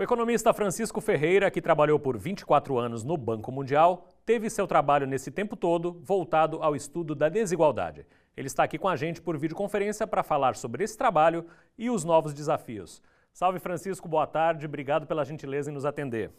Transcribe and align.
O 0.00 0.02
economista 0.02 0.54
Francisco 0.54 0.98
Ferreira, 0.98 1.50
que 1.50 1.60
trabalhou 1.60 1.98
por 1.98 2.16
24 2.16 2.78
anos 2.78 3.04
no 3.04 3.18
Banco 3.18 3.52
Mundial, 3.52 4.06
teve 4.24 4.48
seu 4.48 4.66
trabalho 4.66 5.06
nesse 5.06 5.30
tempo 5.30 5.54
todo 5.54 6.00
voltado 6.02 6.62
ao 6.62 6.74
estudo 6.74 7.14
da 7.14 7.28
desigualdade. 7.28 8.06
Ele 8.34 8.46
está 8.46 8.64
aqui 8.64 8.78
com 8.78 8.88
a 8.88 8.96
gente 8.96 9.20
por 9.20 9.36
videoconferência 9.36 10.06
para 10.06 10.22
falar 10.22 10.56
sobre 10.56 10.84
esse 10.84 10.96
trabalho 10.96 11.44
e 11.76 11.90
os 11.90 12.02
novos 12.02 12.32
desafios. 12.32 13.02
Salve 13.30 13.58
Francisco, 13.58 14.08
boa 14.08 14.26
tarde, 14.26 14.64
obrigado 14.64 15.06
pela 15.06 15.22
gentileza 15.22 15.70
em 15.70 15.74
nos 15.74 15.84
atender. 15.84 16.30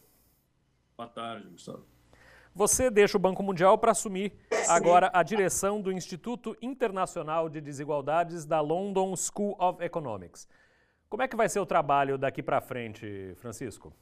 Boa 0.97 1.09
tarde, 1.09 1.47
Gustavo. 1.47 1.85
Você 2.55 2.89
deixa 2.89 3.15
o 3.15 3.21
Banco 3.21 3.43
Mundial 3.43 3.77
para 3.77 3.91
assumir 3.91 4.33
agora 4.69 5.11
a 5.13 5.21
direção 5.21 5.79
do 5.79 5.91
Instituto 5.91 6.57
Internacional 6.63 7.47
de 7.47 7.61
Desigualdades 7.61 8.43
da 8.43 8.59
London 8.59 9.15
School 9.15 9.55
of 9.59 9.83
Economics. 9.83 10.47
Como 11.11 11.21
é 11.21 11.27
que 11.27 11.35
vai 11.35 11.49
ser 11.49 11.59
o 11.59 11.65
trabalho 11.65 12.17
daqui 12.17 12.41
para 12.41 12.61
frente, 12.61 13.35
Francisco? 13.35 13.93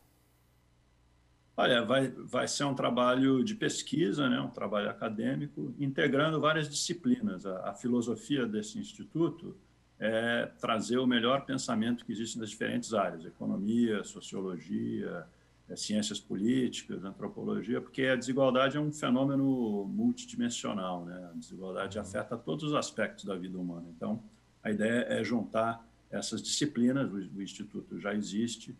Olha, 1.58 1.84
vai, 1.84 2.08
vai 2.10 2.48
ser 2.48 2.66
um 2.66 2.76
trabalho 2.76 3.44
de 3.44 3.56
pesquisa, 3.56 4.30
né, 4.30 4.40
um 4.40 4.52
trabalho 4.52 4.92
acadêmico, 4.92 5.74
integrando 5.80 6.40
várias 6.40 6.70
disciplinas. 6.70 7.48
A, 7.48 7.72
a 7.72 7.74
filosofia 7.74 8.46
desse 8.46 8.78
instituto 8.78 9.58
é 10.00 10.52
trazer 10.60 11.00
o 11.00 11.08
melhor 11.08 11.46
pensamento 11.46 12.06
que 12.06 12.12
existe 12.12 12.38
nas 12.38 12.52
diferentes 12.52 12.94
áreas, 12.94 13.26
economia, 13.26 14.04
sociologia, 14.04 15.26
é, 15.68 15.76
ciências 15.76 16.20
políticas, 16.20 17.04
antropologia, 17.04 17.82
porque 17.82 18.04
a 18.04 18.16
desigualdade 18.16 18.78
é 18.78 18.80
um 18.80 18.92
fenômeno 18.92 19.84
multidimensional, 19.86 21.06
né? 21.06 21.32
A 21.34 21.36
desigualdade 21.36 21.98
uhum. 21.98 22.04
afeta 22.04 22.38
todos 22.38 22.66
os 22.66 22.76
aspectos 22.76 23.26
da 23.26 23.36
vida 23.36 23.58
humana. 23.58 23.88
Então, 23.98 24.22
a 24.64 24.70
ideia 24.70 25.08
é 25.10 25.24
juntar 25.24 25.89
essas 26.12 26.42
disciplinas, 26.42 27.12
o, 27.12 27.42
Instituto 27.42 28.00
já 28.00 28.14
existe, 28.14 28.76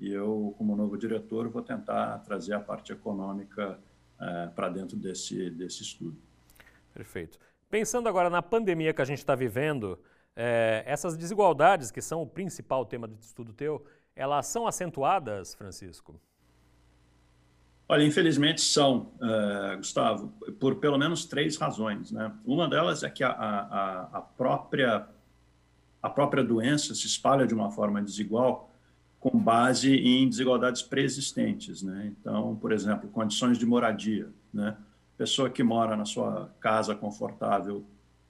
e 0.00 0.10
eu, 0.10 0.54
como 0.58 0.74
novo 0.74 0.96
diretor, 0.96 1.48
vou 1.48 1.62
tentar 1.62 2.18
trazer 2.18 2.54
a 2.54 2.60
parte 2.60 2.92
econômica 2.92 3.78
é, 4.20 4.46
para 4.48 4.68
dentro 4.68 4.96
desse, 4.96 5.50
desse 5.50 5.82
estudo. 5.82 6.16
Perfeito. 6.92 7.38
Pensando 7.70 8.08
agora 8.08 8.28
na 8.28 8.42
pandemia 8.42 8.92
que 8.92 9.00
a 9.00 9.04
gente 9.04 9.18
está 9.18 9.34
vivendo, 9.34 9.98
é, 10.34 10.82
essas 10.86 11.16
desigualdades, 11.16 11.90
que 11.90 12.02
são 12.02 12.22
o 12.22 12.26
principal 12.26 12.84
tema 12.84 13.06
do 13.06 13.18
estudo 13.20 13.52
teu, 13.52 13.84
elas 14.14 14.46
são 14.46 14.66
acentuadas, 14.66 15.54
Francisco? 15.54 16.20
Olha, 17.88 18.04
infelizmente 18.04 18.60
são, 18.60 19.12
uh, 19.20 19.76
Gustavo, 19.76 20.28
por 20.58 20.76
pelo 20.76 20.96
menos 20.96 21.26
três 21.26 21.56
razões. 21.56 22.10
Né? 22.10 22.32
Uma 22.44 22.68
delas 22.68 23.02
é 23.02 23.10
que 23.10 23.22
a, 23.22 23.30
a, 23.30 24.18
a 24.18 24.20
própria 24.22 25.06
a 26.02 26.10
própria 26.10 26.42
doença 26.42 26.94
se 26.94 27.06
espalha 27.06 27.46
de 27.46 27.54
uma 27.54 27.70
forma 27.70 28.02
desigual 28.02 28.70
com 29.20 29.38
base 29.38 29.94
em 29.94 30.28
desigualdades 30.28 30.82
preexistentes, 30.82 31.80
né? 31.80 32.12
Então, 32.18 32.56
por 32.56 32.72
exemplo, 32.72 33.08
condições 33.08 33.56
de 33.56 33.64
moradia, 33.64 34.28
né? 34.52 34.76
Pessoa 35.16 35.48
que 35.48 35.62
mora 35.62 35.96
na 35.96 36.04
sua 36.04 36.50
casa 36.58 36.92
confortável 36.96 37.84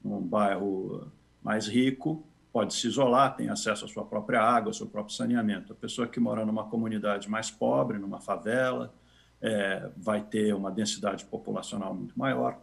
num 0.04 0.20
bairro 0.20 1.10
mais 1.42 1.66
rico 1.66 2.22
pode 2.52 2.74
se 2.74 2.86
isolar, 2.86 3.34
tem 3.34 3.48
acesso 3.48 3.86
à 3.86 3.88
sua 3.88 4.04
própria 4.04 4.42
água, 4.42 4.68
ao 4.68 4.74
seu 4.74 4.86
próprio 4.86 5.16
saneamento. 5.16 5.72
A 5.72 5.76
pessoa 5.76 6.06
que 6.06 6.20
mora 6.20 6.44
numa 6.44 6.64
comunidade 6.64 7.30
mais 7.30 7.50
pobre, 7.50 7.98
numa 7.98 8.20
favela, 8.20 8.92
é, 9.40 9.88
vai 9.96 10.20
ter 10.20 10.54
uma 10.54 10.70
densidade 10.70 11.24
populacional 11.24 11.94
muito 11.94 12.18
maior. 12.18 12.58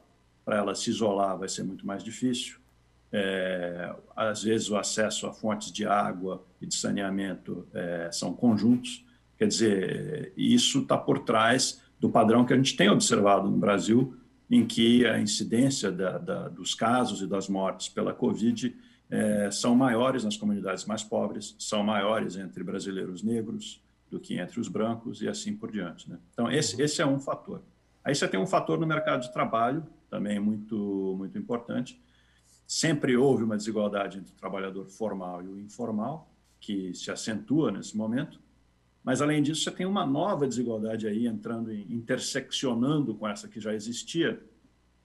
Para 0.46 0.58
ela 0.58 0.76
se 0.76 0.92
isolar 0.92 1.36
vai 1.36 1.50
ser 1.50 1.64
muito 1.64 1.88
mais 1.88 2.04
difícil 2.04 2.59
é, 3.12 3.94
às 4.16 4.44
vezes 4.44 4.70
o 4.70 4.78
acesso 4.78 5.28
a 5.28 5.34
fontes 5.34 5.72
de 5.72 5.86
água 5.86 6.44
e 6.62 6.68
de 6.68 6.76
saneamento 6.76 7.68
é, 7.74 8.10
são 8.12 8.34
conjuntos. 8.34 9.06
Quer 9.38 9.48
dizer, 9.48 10.34
isso 10.36 10.80
está 10.80 10.98
por 10.98 11.20
trás 11.20 11.82
do 12.00 12.10
padrão 12.10 12.46
que 12.46 12.54
a 12.54 12.58
gente 12.58 12.76
tem 12.76 12.90
observado 12.90 13.50
no 13.50 13.58
Brasil, 13.58 14.16
em 14.50 14.66
que 14.66 15.06
a 15.06 15.20
incidência 15.20 15.92
da, 15.92 16.18
da, 16.18 16.48
dos 16.50 16.74
casos 16.74 17.22
e 17.22 17.28
das 17.28 17.48
mortes 17.48 17.90
pela 17.90 18.14
Covid 18.14 18.76
é, 19.10 19.50
são 19.52 19.76
maiores 19.76 20.24
nas 20.24 20.38
comunidades 20.38 20.86
mais 20.86 21.04
pobres, 21.04 21.56
são 21.58 21.84
maiores 21.84 22.36
entre 22.36 22.64
brasileiros 22.64 23.24
negros 23.24 23.84
do 24.10 24.20
que 24.20 24.40
entre 24.40 24.60
os 24.60 24.68
brancos 24.68 25.22
e 25.22 25.28
assim 25.28 25.56
por 25.56 25.72
diante. 25.72 26.10
Né? 26.10 26.18
Então, 26.34 26.52
esse, 26.52 26.76
uhum. 26.76 26.82
esse 26.82 27.02
é 27.02 27.06
um 27.06 27.20
fator. 27.20 27.62
Aí 28.04 28.16
você 28.16 28.28
tem 28.28 28.40
um 28.40 28.48
fator 28.48 28.80
no 28.80 28.88
mercado 28.88 29.22
de 29.22 29.32
trabalho, 29.32 29.86
também 30.10 30.40
muito, 30.40 31.16
muito 31.18 31.38
importante, 31.38 32.00
Sempre 32.70 33.18
houve 33.18 33.44
uma 33.44 33.58
desigualdade 33.58 34.20
entre 34.20 34.32
o 34.32 34.36
trabalhador 34.36 34.86
formal 34.86 35.42
e 35.42 35.48
o 35.48 35.60
informal, 35.60 36.32
que 36.60 36.94
se 36.94 37.10
acentua 37.10 37.72
nesse 37.72 37.98
momento. 37.98 38.40
Mas, 39.04 39.24
além 39.24 39.42
disso, 39.42 39.64
você 39.64 39.72
tem 39.72 39.88
uma 39.88 40.06
nova 40.06 40.48
desigualdade 40.48 41.08
aí 41.08 41.26
entrando, 41.26 41.74
interseccionando 41.74 43.16
com 43.16 43.28
essa 43.28 43.48
que 43.48 43.60
já 43.60 43.74
existia, 43.74 44.40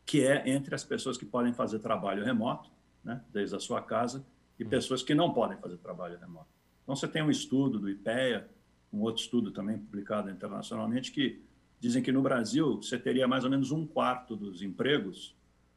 que 0.05 0.27
é 0.27 0.47
entre 0.47 0.75
as 0.75 0.85
pessoas 0.85 1.17
que 1.17 1.25
podem 1.25 1.55
fazer 1.55 1.79
trabalho 1.79 2.23
remoto, 2.23 2.71
né, 3.03 3.25
desde 3.33 3.57
a 3.57 3.59
sua 3.59 3.81
casa, 3.81 4.27
e 4.59 4.65
hum. 4.65 4.69
pessoas 4.69 5.03
que 5.03 5.15
não 5.15 5.33
podem 5.33 5.57
fazer 5.57 5.79
trabalho 5.79 6.19
remoto. 6.19 6.51
Então, 6.83 6.95
você 6.95 7.09
tem 7.09 7.23
um 7.23 7.31
estudo 7.31 7.79
do 7.79 7.89
IPEA, 7.89 8.47
um 8.93 9.01
outro 9.01 9.23
estudo 9.23 9.51
também 9.51 9.79
publicado 9.79 10.29
internacionalmente, 10.29 11.11
que 11.11 11.43
dizem 11.81 12.03
que 12.03 12.13
no 12.13 12.21
Brasil 12.21 12.77
você 12.77 12.99
teria 12.99 13.27
mais 13.27 13.43
ou 13.43 13.49
menos 13.49 13.71
um 13.71 13.87
quarto 13.87 14.37
dos 14.37 14.61
empregos 14.61 15.35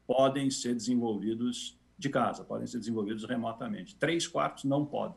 podem 0.08 0.50
ser 0.50 0.74
desenvolvidos 0.74 1.77
de 1.98 2.08
casa, 2.08 2.44
podem 2.44 2.66
ser 2.66 2.78
desenvolvidos 2.78 3.24
remotamente. 3.24 3.96
Três 3.96 4.26
quartos 4.26 4.64
não 4.64 4.86
podem. 4.86 5.16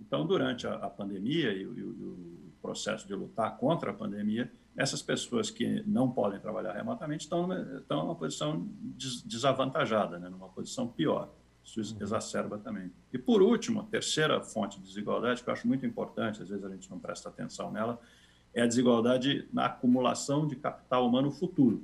Então, 0.00 0.26
durante 0.26 0.66
a, 0.66 0.74
a 0.74 0.90
pandemia 0.90 1.52
e, 1.52 1.62
e, 1.62 1.62
e, 1.62 1.82
o 1.82 2.52
processo 2.62 3.06
de 3.06 3.14
lutar 3.14 3.56
contra 3.58 3.90
a 3.90 3.94
pandemia, 3.94 4.50
essas 4.76 5.02
pessoas 5.02 5.50
que 5.50 5.82
não 5.86 6.10
podem 6.10 6.40
trabalhar 6.40 6.72
remotamente 6.72 7.24
estão 7.24 7.42
numa, 7.42 7.60
estão 7.78 8.02
numa 8.02 8.14
posição 8.14 8.66
des, 8.80 9.22
desavantajada, 9.22 10.18
né? 10.18 10.28
numa 10.28 10.48
posição 10.48 10.88
pior. 10.88 11.32
Isso 11.64 11.80
uhum. 11.80 12.02
exacerba 12.02 12.58
também. 12.58 12.90
E, 13.12 13.18
por 13.18 13.42
último, 13.42 13.80
a 13.80 13.84
terceira 13.84 14.40
fonte 14.40 14.78
de 14.78 14.86
desigualdade, 14.86 15.42
que 15.42 15.48
eu 15.48 15.52
acho 15.52 15.66
muito 15.66 15.84
importante, 15.84 16.42
às 16.42 16.48
vezes 16.48 16.64
a 16.64 16.70
gente 16.70 16.90
não 16.90 16.98
presta 16.98 17.28
atenção 17.28 17.70
nela, 17.70 18.00
é 18.54 18.62
a 18.62 18.66
desigualdade 18.66 19.46
na 19.52 19.66
acumulação 19.66 20.46
de 20.46 20.56
capital 20.56 21.06
humano 21.06 21.30
futuro 21.30 21.82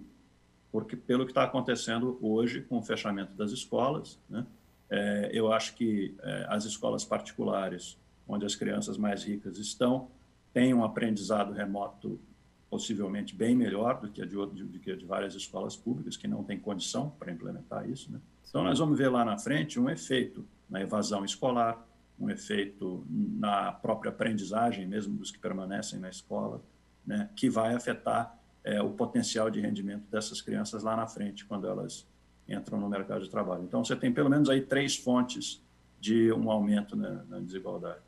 porque 0.73 0.97
pelo 0.97 1.27
que 1.27 1.31
está 1.31 1.45
acontecendo 1.45 2.19
hoje 2.23 2.63
com 2.63 2.79
o 2.79 2.83
fechamento 2.83 3.35
das 3.35 3.53
escolas, 3.53 4.19
né, 4.29 4.47
é, 4.91 5.31
eu 5.33 5.53
acho 5.53 5.75
que 5.75 6.15
é, 6.21 6.47
as 6.49 6.65
escolas 6.65 7.05
particulares, 7.05 7.99
onde 8.27 8.47
as 8.47 8.57
crianças 8.57 8.97
mais 8.97 9.23
ricas 9.23 9.59
estão, 9.59 10.09
têm 10.53 10.73
um 10.73 10.83
aprendizado 10.83 11.53
remoto 11.53 12.19
possivelmente 12.71 13.35
bem 13.35 13.55
melhor 13.55 14.01
do 14.01 14.11
que 14.11 14.23
a 14.23 14.25
de, 14.25 14.35
de, 14.65 14.91
a 14.91 14.97
de 14.97 15.05
várias 15.05 15.35
escolas 15.35 15.77
públicas 15.77 16.17
que 16.17 16.27
não 16.27 16.43
têm 16.43 16.59
condição 16.59 17.11
para 17.19 17.31
implementar 17.31 17.89
isso. 17.89 18.11
Né? 18.11 18.19
Então, 18.49 18.65
nós 18.65 18.79
vamos 18.79 18.97
ver 18.97 19.11
lá 19.11 19.25
na 19.25 19.37
frente 19.37 19.79
um 19.79 19.91
efeito 19.91 20.45
na 20.71 20.81
evasão 20.81 21.23
escolar, 21.23 21.87
um 22.19 22.31
efeito 22.31 23.05
na 23.11 23.73
própria 23.73 24.11
aprendizagem 24.11 24.87
mesmo 24.87 25.15
dos 25.17 25.31
que 25.31 25.39
permanecem 25.39 25.99
na 25.99 26.09
escola, 26.09 26.63
né, 27.05 27.29
que 27.37 27.51
vai 27.51 27.75
afetar 27.75 28.39
é, 28.65 28.81
o 28.81 28.91
potencial 28.91 29.51
de 29.51 29.61
rendimento 29.61 30.09
dessas 30.11 30.41
crianças 30.41 30.83
lá 30.83 30.97
na 30.97 31.07
frente, 31.07 31.45
quando 31.45 31.67
elas 31.67 32.07
entram 32.49 32.79
no 32.79 32.89
mercado 32.89 33.23
de 33.23 33.31
trabalho. 33.31 33.63
Então, 33.65 33.85
você 33.85 33.97
tem 33.97 34.13
pelo 34.13 34.31
menos 34.31 34.49
aí 34.49 34.61
três 34.61 34.97
fontes 34.97 35.65
de 35.99 36.33
um 36.33 36.51
aumento 36.51 36.97
na, 36.97 37.25
na 37.25 37.39
desigualdade. 37.39 38.01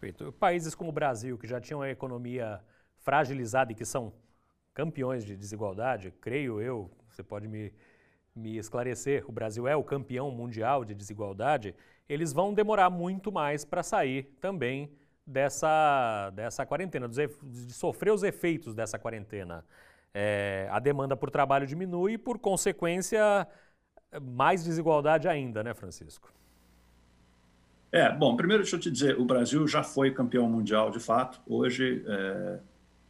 Perfeito. 0.00 0.32
Países 0.32 0.74
como 0.74 0.90
o 0.90 0.92
Brasil, 0.92 1.36
que 1.36 1.46
já 1.46 1.60
tinham 1.60 1.82
a 1.82 1.90
economia 1.90 2.60
fragilizada 2.98 3.72
e 3.72 3.74
que 3.74 3.84
são 3.84 4.12
campeões 4.72 5.24
de 5.24 5.36
desigualdade, 5.36 6.12
creio 6.20 6.60
eu, 6.60 6.90
você 7.10 7.22
pode 7.22 7.48
me, 7.48 7.72
me 8.34 8.56
esclarecer, 8.56 9.24
o 9.28 9.32
Brasil 9.32 9.66
é 9.66 9.74
o 9.74 9.82
campeão 9.82 10.30
mundial 10.30 10.84
de 10.84 10.94
desigualdade, 10.94 11.74
eles 12.08 12.32
vão 12.32 12.54
demorar 12.54 12.88
muito 12.88 13.32
mais 13.32 13.64
para 13.64 13.82
sair 13.82 14.36
também 14.40 14.90
dessa, 15.28 16.30
dessa 16.30 16.64
quarentena, 16.64 17.06
de 17.06 17.72
sofrer 17.72 18.12
os 18.12 18.22
efeitos 18.22 18.74
dessa 18.74 18.98
quarentena. 18.98 19.62
É, 20.14 20.66
a 20.70 20.78
demanda 20.78 21.14
por 21.14 21.30
trabalho 21.30 21.66
diminui 21.66 22.14
e, 22.14 22.18
por 22.18 22.38
consequência, 22.38 23.46
mais 24.22 24.64
desigualdade 24.64 25.28
ainda, 25.28 25.62
né, 25.62 25.74
Francisco? 25.74 26.32
É, 27.92 28.10
bom, 28.10 28.36
primeiro 28.36 28.62
deixa 28.62 28.76
eu 28.76 28.80
te 28.80 28.90
dizer, 28.90 29.18
o 29.18 29.24
Brasil 29.24 29.66
já 29.68 29.82
foi 29.82 30.10
campeão 30.10 30.48
mundial 30.48 30.90
de 30.90 31.00
fato, 31.00 31.40
hoje 31.46 32.04
é, 32.06 32.58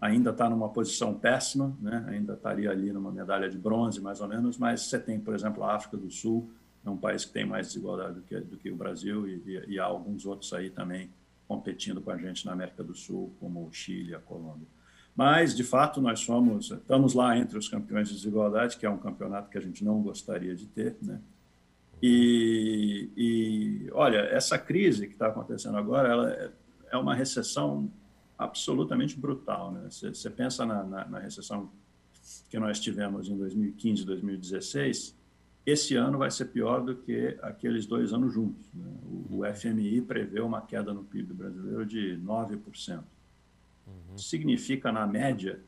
ainda 0.00 0.31
está 0.31 0.49
numa 0.49 0.69
posição 0.69 1.15
péssima, 1.15 1.76
né? 1.81 2.05
ainda 2.09 2.35
estaria 2.35 2.70
ali 2.70 2.93
numa 2.93 3.11
medalha 3.11 3.49
de 3.49 3.59
bronze, 3.59 4.00
mais 4.00 4.20
ou 4.20 4.29
menos, 4.29 4.56
mas 4.56 4.82
você 4.82 4.99
tem, 4.99 5.19
por 5.19 5.35
exemplo, 5.35 5.65
a 5.65 5.75
África 5.75 5.97
do 5.97 6.09
Sul, 6.09 6.49
é 6.85 6.91
um 6.91 6.97
país 6.97 7.25
que 7.25 7.32
tem 7.32 7.44
mais 7.44 7.69
desigualdade 7.69 8.15
do 8.15 8.23
que, 8.23 8.38
do 8.38 8.56
que 8.56 8.70
o 8.70 8.76
Brasil 8.76 9.26
e, 9.26 9.43
e, 9.47 9.75
e 9.75 9.81
há 9.81 9.85
alguns 9.85 10.25
outros 10.25 10.53
aí 10.53 10.70
também 10.70 11.11
competindo 11.48 12.00
com 12.02 12.10
a 12.10 12.18
gente 12.18 12.44
na 12.44 12.52
América 12.52 12.84
do 12.84 12.94
Sul, 12.94 13.34
como 13.40 13.66
o 13.66 13.72
Chile, 13.72 14.14
a 14.14 14.20
Colômbia. 14.20 14.68
Mas, 15.16 15.56
de 15.56 15.64
fato, 15.64 16.00
nós 16.00 16.20
somos, 16.20 16.70
estamos 16.70 17.14
lá 17.14 17.36
entre 17.36 17.58
os 17.58 17.68
campeões 17.68 18.08
de 18.08 18.14
desigualdade, 18.14 18.76
que 18.76 18.86
é 18.86 18.90
um 18.90 18.98
campeonato 18.98 19.50
que 19.50 19.58
a 19.58 19.60
gente 19.60 19.82
não 19.82 20.00
gostaria 20.00 20.54
de 20.54 20.66
ter, 20.66 20.96
né? 21.02 21.20
E, 22.00 23.10
e 23.16 23.90
olha, 23.92 24.18
essa 24.18 24.56
crise 24.56 25.08
que 25.08 25.14
está 25.14 25.26
acontecendo 25.26 25.76
agora, 25.76 26.08
ela 26.08 26.30
é, 26.30 26.50
é 26.92 26.96
uma 26.96 27.14
recessão 27.14 27.90
absolutamente 28.38 29.18
brutal. 29.18 29.72
Né? 29.72 29.88
Você, 29.90 30.30
pensa 30.30 30.64
na, 30.64 30.84
na, 30.84 31.08
na, 31.08 31.18
recessão 31.18 31.72
que 32.48 32.58
nós 32.58 32.78
tivemos 32.78 33.28
em 33.28 33.36
2015 33.36 34.04
2016, 34.06 35.18
esse 35.70 35.94
ano 35.97 36.17
vai 36.17 36.31
ser 36.31 36.47
pior 36.47 36.82
do 36.82 36.97
que 36.97 37.37
aqueles 37.43 37.85
dois 37.85 38.12
anos 38.12 38.32
juntos. 38.32 38.65
Né? 38.73 38.87
O, 39.05 39.41
o, 39.41 39.55
FMI 39.55 40.00
prevê 40.00 40.41
uma 40.41 40.62
queda 40.62 40.94
no 40.94 41.05
PIB 41.05 41.35
brasileiro 41.35 41.85
de 41.85 42.19
9%. 42.25 43.03
Uhum. 43.87 44.19
Significa, 44.19 44.91
na 44.91 45.06
média, 45.06 45.61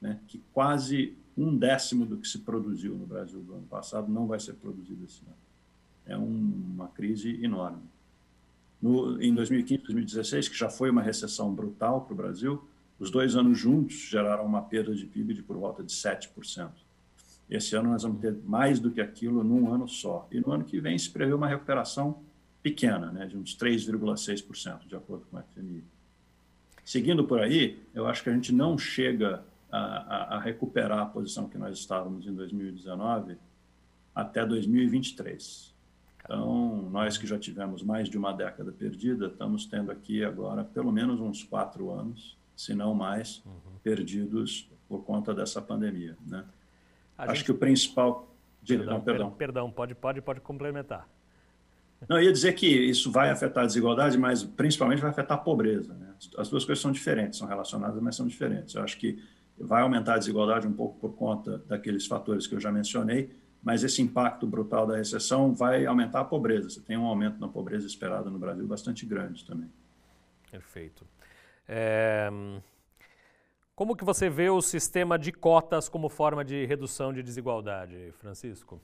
né, 0.00 0.20
que 0.28 0.40
quase 0.52 1.16
um 1.36 1.56
décimo 1.56 2.06
do 2.06 2.16
que 2.16 2.28
se 2.28 2.38
produziu 2.38 2.94
no 2.94 3.06
Brasil 3.06 3.40
do 3.40 3.54
ano 3.54 3.66
passado 3.66 4.10
não 4.10 4.26
vai 4.26 4.38
ser 4.38 4.54
produzido 4.54 5.04
esse 5.04 5.22
ano. 5.24 5.34
É 6.06 6.16
um, 6.16 6.52
uma 6.74 6.88
crise 6.88 7.42
enorme. 7.42 7.82
No, 8.80 9.20
em 9.20 9.34
2015, 9.34 9.82
2016, 9.82 10.48
que 10.48 10.56
já 10.56 10.70
foi 10.70 10.90
uma 10.90 11.02
recessão 11.02 11.52
brutal 11.52 12.02
para 12.02 12.14
o 12.14 12.16
Brasil, 12.16 12.62
os 12.98 13.10
dois 13.10 13.34
anos 13.34 13.58
juntos 13.58 13.96
geraram 13.96 14.44
uma 14.44 14.62
perda 14.62 14.94
de 14.94 15.06
PIB 15.06 15.34
de 15.34 15.42
por 15.42 15.56
volta 15.56 15.82
de 15.82 15.92
7%. 15.92 16.70
Esse 17.50 17.74
ano 17.74 17.90
nós 17.90 18.04
vamos 18.04 18.20
ter 18.20 18.36
mais 18.44 18.78
do 18.78 18.90
que 18.90 19.00
aquilo 19.00 19.42
num 19.42 19.72
ano 19.72 19.88
só. 19.88 20.28
E 20.30 20.38
no 20.38 20.52
ano 20.52 20.64
que 20.64 20.80
vem 20.80 20.96
se 20.96 21.10
prevê 21.10 21.32
uma 21.32 21.48
recuperação 21.48 22.22
pequena, 22.62 23.10
né, 23.10 23.26
de 23.26 23.36
uns 23.36 23.56
3,6%, 23.56 24.86
de 24.86 24.94
acordo 24.94 25.26
com 25.30 25.36
a 25.36 25.42
FMI. 25.42 25.82
Seguindo 26.84 27.24
por 27.24 27.40
aí, 27.40 27.82
eu 27.94 28.06
acho 28.06 28.22
que 28.22 28.30
a 28.30 28.32
gente 28.32 28.52
não 28.52 28.78
chega 28.78 29.42
a, 29.70 29.78
a, 29.78 30.36
a 30.36 30.40
recuperar 30.40 30.98
a 30.98 31.06
posição 31.06 31.48
que 31.48 31.58
nós 31.58 31.76
estávamos 31.76 32.26
em 32.26 32.34
2019 32.34 33.36
até 34.14 34.44
2023. 34.44 35.74
Então, 36.24 36.88
nós 36.90 37.16
que 37.16 37.26
já 37.26 37.38
tivemos 37.38 37.82
mais 37.82 38.08
de 38.08 38.16
uma 38.16 38.32
década 38.32 38.70
perdida, 38.70 39.26
estamos 39.26 39.66
tendo 39.66 39.90
aqui 39.90 40.24
agora 40.24 40.62
pelo 40.62 40.92
menos 40.92 41.20
uns 41.20 41.42
quatro 41.42 41.90
anos, 41.90 42.36
se 42.54 42.74
não 42.74 42.94
mais, 42.94 43.42
uhum. 43.44 43.78
perdidos 43.82 44.68
por 44.88 45.02
conta 45.04 45.34
dessa 45.34 45.62
pandemia. 45.62 46.16
Né? 46.26 46.44
Acho 47.28 47.36
gente... 47.36 47.44
que 47.44 47.52
o 47.52 47.54
principal. 47.54 48.34
Perdão, 48.66 49.00
perdão. 49.00 49.30
Perdão, 49.30 49.70
pode, 49.70 49.94
pode, 49.94 50.20
pode 50.20 50.40
complementar. 50.40 51.08
Não, 52.08 52.16
eu 52.16 52.24
ia 52.24 52.32
dizer 52.32 52.54
que 52.54 52.66
isso 52.66 53.10
vai 53.10 53.30
afetar 53.30 53.64
a 53.64 53.66
desigualdade, 53.66 54.16
mas 54.18 54.42
principalmente 54.42 55.00
vai 55.00 55.10
afetar 55.10 55.36
a 55.36 55.40
pobreza. 55.40 55.94
Né? 55.94 56.14
As 56.38 56.48
duas 56.48 56.64
coisas 56.64 56.80
são 56.80 56.92
diferentes, 56.92 57.38
são 57.38 57.46
relacionadas, 57.46 58.00
mas 58.02 58.16
são 58.16 58.26
diferentes. 58.26 58.74
Eu 58.74 58.82
acho 58.82 58.96
que 58.96 59.22
vai 59.58 59.82
aumentar 59.82 60.14
a 60.14 60.18
desigualdade 60.18 60.66
um 60.66 60.72
pouco 60.72 60.98
por 60.98 61.14
conta 61.14 61.58
daqueles 61.66 62.06
fatores 62.06 62.46
que 62.46 62.54
eu 62.54 62.60
já 62.60 62.72
mencionei, 62.72 63.30
mas 63.62 63.84
esse 63.84 64.00
impacto 64.00 64.46
brutal 64.46 64.86
da 64.86 64.96
recessão 64.96 65.54
vai 65.54 65.84
aumentar 65.84 66.20
a 66.20 66.24
pobreza. 66.24 66.70
Você 66.70 66.80
tem 66.80 66.96
um 66.96 67.04
aumento 67.04 67.38
na 67.38 67.48
pobreza 67.48 67.86
esperado 67.86 68.30
no 68.30 68.38
Brasil 68.38 68.66
bastante 68.66 69.04
grande 69.04 69.44
também. 69.44 69.70
Perfeito. 70.50 71.06
É... 71.68 72.30
Como 73.80 73.96
que 73.96 74.04
você 74.04 74.28
vê 74.28 74.50
o 74.50 74.60
sistema 74.60 75.18
de 75.18 75.32
cotas 75.32 75.88
como 75.88 76.10
forma 76.10 76.44
de 76.44 76.66
redução 76.66 77.14
de 77.14 77.22
desigualdade, 77.22 78.12
Francisco? 78.18 78.78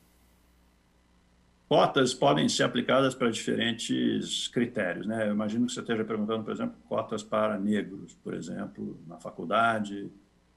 Cotas 1.69 2.15
podem 2.15 2.49
ser 2.49 2.63
aplicadas 2.63 3.15
para 3.15 3.29
diferentes 3.29 4.49
critérios. 4.49 5.07
Né? 5.07 5.29
Eu 5.29 5.35
imagino 5.35 5.67
que 5.67 5.73
você 5.73 5.81
esteja 5.81 6.03
perguntando, 6.03 6.45
por 6.45 6.51
exemplo, 6.51 6.77
cotas 6.89 7.23
para 7.23 7.59
negros, 7.59 8.15
por 8.25 8.33
exemplo, 8.33 8.99
na 9.07 9.19
faculdade, 9.19 10.11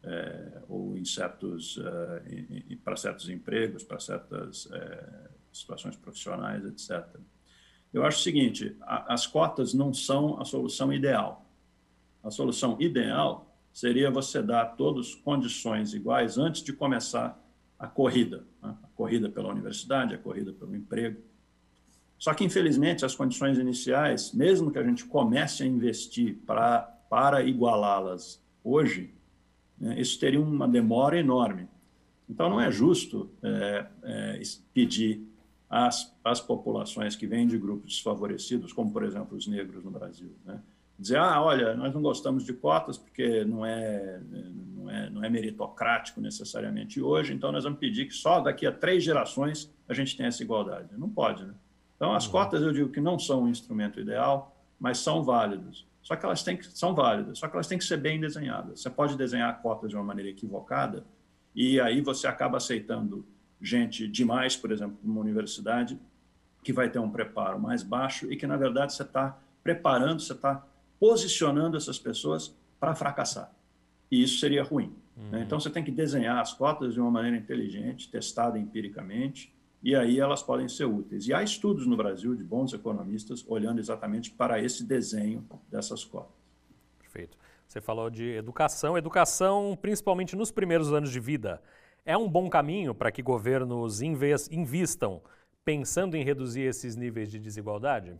é, 0.04 0.62
ou 0.70 0.96
em 0.96 1.04
certos, 1.04 1.78
é, 1.78 2.34
em, 2.34 2.64
em, 2.70 2.78
para 2.78 2.96
certos 2.96 3.28
empregos, 3.28 3.84
para 3.84 4.00
certas 4.00 4.70
é, 4.72 5.30
situações 5.52 5.98
profissionais, 5.98 6.64
etc. 6.64 7.06
Eu 7.92 8.06
acho 8.06 8.20
o 8.20 8.24
seguinte: 8.24 8.74
a, 8.84 9.14
as 9.14 9.28
cotas 9.28 9.74
não 9.74 9.94
são 9.94 10.40
a 10.40 10.46
solução 10.46 10.94
ideal. 10.94 11.46
A 12.24 12.32
solução 12.32 12.78
ideal 12.80 13.49
seria 13.80 14.12
você 14.12 14.44
dar 14.44 14.62
a 14.62 14.66
todos 14.66 15.16
condições 15.16 15.94
iguais 15.94 16.38
antes 16.38 16.62
de 16.62 16.74
começar 16.74 17.42
a 17.80 17.88
corrida, 17.88 18.46
né? 18.62 18.76
a 18.84 18.88
corrida 18.94 19.30
pela 19.30 19.50
universidade, 19.50 20.14
a 20.14 20.18
corrida 20.18 20.52
pelo 20.52 20.76
emprego. 20.76 21.22
Só 22.18 22.34
que, 22.34 22.44
infelizmente, 22.44 23.06
as 23.06 23.16
condições 23.16 23.58
iniciais, 23.58 24.34
mesmo 24.34 24.70
que 24.70 24.78
a 24.78 24.84
gente 24.84 25.06
comece 25.06 25.64
a 25.64 25.66
investir 25.66 26.40
pra, 26.46 26.82
para 27.10 27.42
igualá-las 27.42 28.44
hoje, 28.62 29.14
né, 29.80 29.98
isso 29.98 30.20
teria 30.20 30.42
uma 30.42 30.68
demora 30.68 31.18
enorme. 31.18 31.66
Então, 32.30 32.50
não 32.50 32.60
é 32.60 32.70
justo 32.70 33.30
é, 33.42 33.86
é, 34.04 34.42
pedir 34.74 35.26
às, 35.70 36.14
às 36.22 36.42
populações 36.42 37.16
que 37.16 37.26
vêm 37.26 37.48
de 37.48 37.58
grupos 37.58 37.94
desfavorecidos, 37.94 38.74
como, 38.74 38.92
por 38.92 39.04
exemplo, 39.06 39.38
os 39.38 39.48
negros 39.48 39.86
no 39.86 39.90
Brasil, 39.90 40.34
né, 40.46 40.62
dizer, 41.00 41.18
ah, 41.18 41.42
olha, 41.42 41.76
nós 41.76 41.94
não 41.94 42.02
gostamos 42.02 42.44
de 42.44 42.52
cotas 42.52 42.98
porque 42.98 43.46
não 43.46 43.66
é, 43.66 44.20
não 44.76 44.90
é, 44.90 45.10
não 45.10 45.24
é 45.24 45.30
meritocrático 45.30 46.20
necessariamente 46.20 47.02
hoje, 47.02 47.34
então 47.34 47.52
nós 47.52 47.64
vamos 47.64 47.80
pedir 47.80 48.06
que 48.06 48.14
só 48.14 48.42
daqui 48.42 48.68
a 48.68 48.72
três 48.72 49.04
gerações 49.04 49.74
a 49.88 49.94
gente 49.94 50.18
tenha 50.18 50.28
essa 50.28 50.44
igualdade. 50.44 50.90
Não 50.98 51.10
pode, 51.10 51.46
né? 51.46 51.54
Então, 51.96 52.14
as 52.14 52.26
uhum. 52.26 52.32
cotas 52.32 52.62
eu 52.62 52.72
digo 52.72 52.90
que 52.90 53.00
não 53.00 53.18
são 53.18 53.44
um 53.44 53.48
instrumento 53.48 54.00
ideal, 54.00 54.56
mas 54.80 54.98
são 55.00 55.24
válidos. 55.24 55.88
Só 56.02 56.16
que 56.16 56.26
elas 56.26 56.44
têm 56.44 56.58
que, 56.58 56.66
são 56.66 56.94
válidas, 56.94 57.40
só 57.40 57.48
que 57.48 57.56
elas 57.56 57.68
têm 57.68 57.78
que 57.78 57.84
ser 57.84 57.98
bem 57.98 58.20
desenhadas. 58.20 58.82
Você 58.82 58.90
pode 58.90 59.18
desenhar 59.18 59.62
cotas 59.62 59.90
de 59.90 59.96
uma 59.96 60.04
maneira 60.04 60.30
equivocada 60.30 61.06
e 61.56 61.80
aí 61.80 62.02
você 62.02 62.28
acaba 62.28 62.58
aceitando 62.58 63.26
gente 63.62 64.08
demais, 64.08 64.56
por 64.56 64.72
exemplo, 64.72 64.98
numa 65.04 65.20
universidade, 65.20 66.00
que 66.64 66.74
vai 66.74 66.90
ter 66.90 67.00
um 67.00 67.10
preparo 67.10 67.60
mais 67.60 67.84
baixo 67.84 68.32
e 68.32 68.36
que, 68.36 68.48
na 68.48 68.58
verdade, 68.58 68.94
você 68.94 69.04
está 69.04 69.38
preparando, 69.64 70.22
você 70.22 70.34
está 70.34 70.66
posicionando 71.00 71.78
essas 71.78 71.98
pessoas 71.98 72.56
para 72.80 72.96
fracassar. 72.96 73.54
E 74.12 74.24
isso 74.24 74.40
seria 74.40 74.64
ruim. 74.64 74.94
Né? 75.16 75.24
Uhum. 75.24 75.30
Né? 75.32 75.44
Então, 75.46 75.60
você 75.60 75.70
tem 75.70 75.84
que 75.84 75.92
desenhar 75.92 76.40
as 76.40 76.54
cotas 76.54 76.94
de 76.94 77.00
uma 77.00 77.12
maneira 77.12 77.38
inteligente, 77.38 78.10
testada 78.10 78.58
empiricamente, 78.58 79.54
e 79.82 79.96
aí 79.96 80.20
elas 80.20 80.44
podem 80.44 80.68
ser 80.68 80.86
úteis. 80.86 81.28
E 81.28 81.34
há 81.34 81.42
estudos 81.42 81.88
no 81.88 81.96
Brasil 81.96 82.36
de 82.36 82.44
bons 82.44 82.74
economistas 82.74 83.46
olhando 83.48 83.80
exatamente 83.80 84.32
para 84.32 84.62
esse 84.62 84.84
desenho 84.84 85.48
dessas 85.70 86.04
cotas. 86.04 86.36
Perfeito. 87.00 87.38
Você 87.66 87.80
falou 87.80 88.10
de 88.10 88.32
educação. 88.32 88.98
Educação, 88.98 89.78
principalmente 89.82 90.36
nos 90.36 90.52
primeiros 90.52 90.92
anos 90.92 91.12
de 91.12 91.20
vida, 91.20 91.62
é 92.06 92.18
um 92.18 92.28
bom 92.28 92.50
caminho 92.50 92.94
para 92.94 93.12
que 93.12 93.22
governos 93.22 94.02
invistam 94.02 95.22
pensando 95.64 96.18
em 96.18 96.24
reduzir 96.24 96.62
esses 96.62 96.96
níveis 96.96 97.30
de 97.30 97.40
desigualdade? 97.40 98.20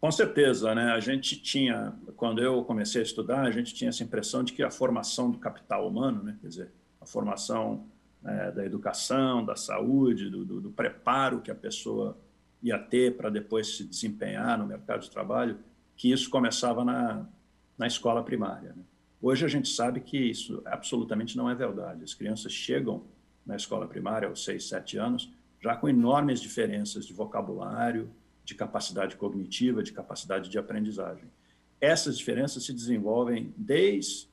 Com 0.00 0.10
certeza, 0.10 0.74
né? 0.74 0.92
A 0.92 1.00
gente 1.00 1.40
tinha, 1.40 1.92
quando 2.16 2.42
eu 2.42 2.64
comecei 2.64 3.02
a 3.02 3.04
estudar, 3.04 3.42
a 3.42 3.50
gente 3.50 3.74
tinha 3.74 3.90
essa 3.90 4.02
impressão 4.02 4.42
de 4.42 4.54
que 4.54 4.62
a 4.62 4.70
formação 4.70 5.30
do 5.30 5.38
capital 5.38 5.86
humano, 5.86 6.22
né? 6.22 6.38
Quer 6.40 6.48
dizer, 6.48 6.70
a 6.98 7.04
formação 7.04 7.86
é, 8.24 8.50
da 8.50 8.64
educação, 8.64 9.44
da 9.44 9.56
saúde, 9.56 10.30
do, 10.30 10.44
do, 10.44 10.60
do, 10.60 10.70
preparo 10.70 11.40
que 11.40 11.50
a 11.50 11.54
pessoa 11.54 12.18
ia 12.62 12.78
ter 12.78 13.16
para 13.16 13.28
depois 13.28 13.76
se 13.76 13.84
desempenhar 13.84 14.58
no 14.58 14.66
mercado 14.66 15.00
de 15.00 15.10
trabalho, 15.10 15.58
que 15.96 16.10
isso 16.10 16.30
começava 16.30 16.82
na, 16.82 17.26
na 17.76 17.86
escola 17.86 18.22
primária. 18.22 18.72
Né? 18.74 18.82
Hoje 19.20 19.44
a 19.44 19.48
gente 19.48 19.68
sabe 19.68 20.00
que 20.00 20.16
isso 20.16 20.62
absolutamente 20.64 21.36
não 21.36 21.48
é 21.48 21.54
verdade. 21.54 22.04
As 22.04 22.14
crianças 22.14 22.52
chegam 22.52 23.04
na 23.44 23.56
escola 23.56 23.86
primária 23.86 24.28
aos 24.28 24.44
6, 24.44 24.66
7 24.66 24.96
anos 24.96 25.30
já 25.62 25.76
com 25.76 25.88
enormes 25.88 26.40
diferenças 26.40 27.06
de 27.06 27.12
vocabulário, 27.12 28.10
de 28.50 28.56
capacidade 28.56 29.14
cognitiva, 29.14 29.80
de 29.80 29.92
capacidade 29.92 30.50
de 30.50 30.58
aprendizagem. 30.58 31.24
Essas 31.80 32.18
diferenças 32.18 32.64
se 32.64 32.72
desenvolvem 32.72 33.54
desde 33.56 34.28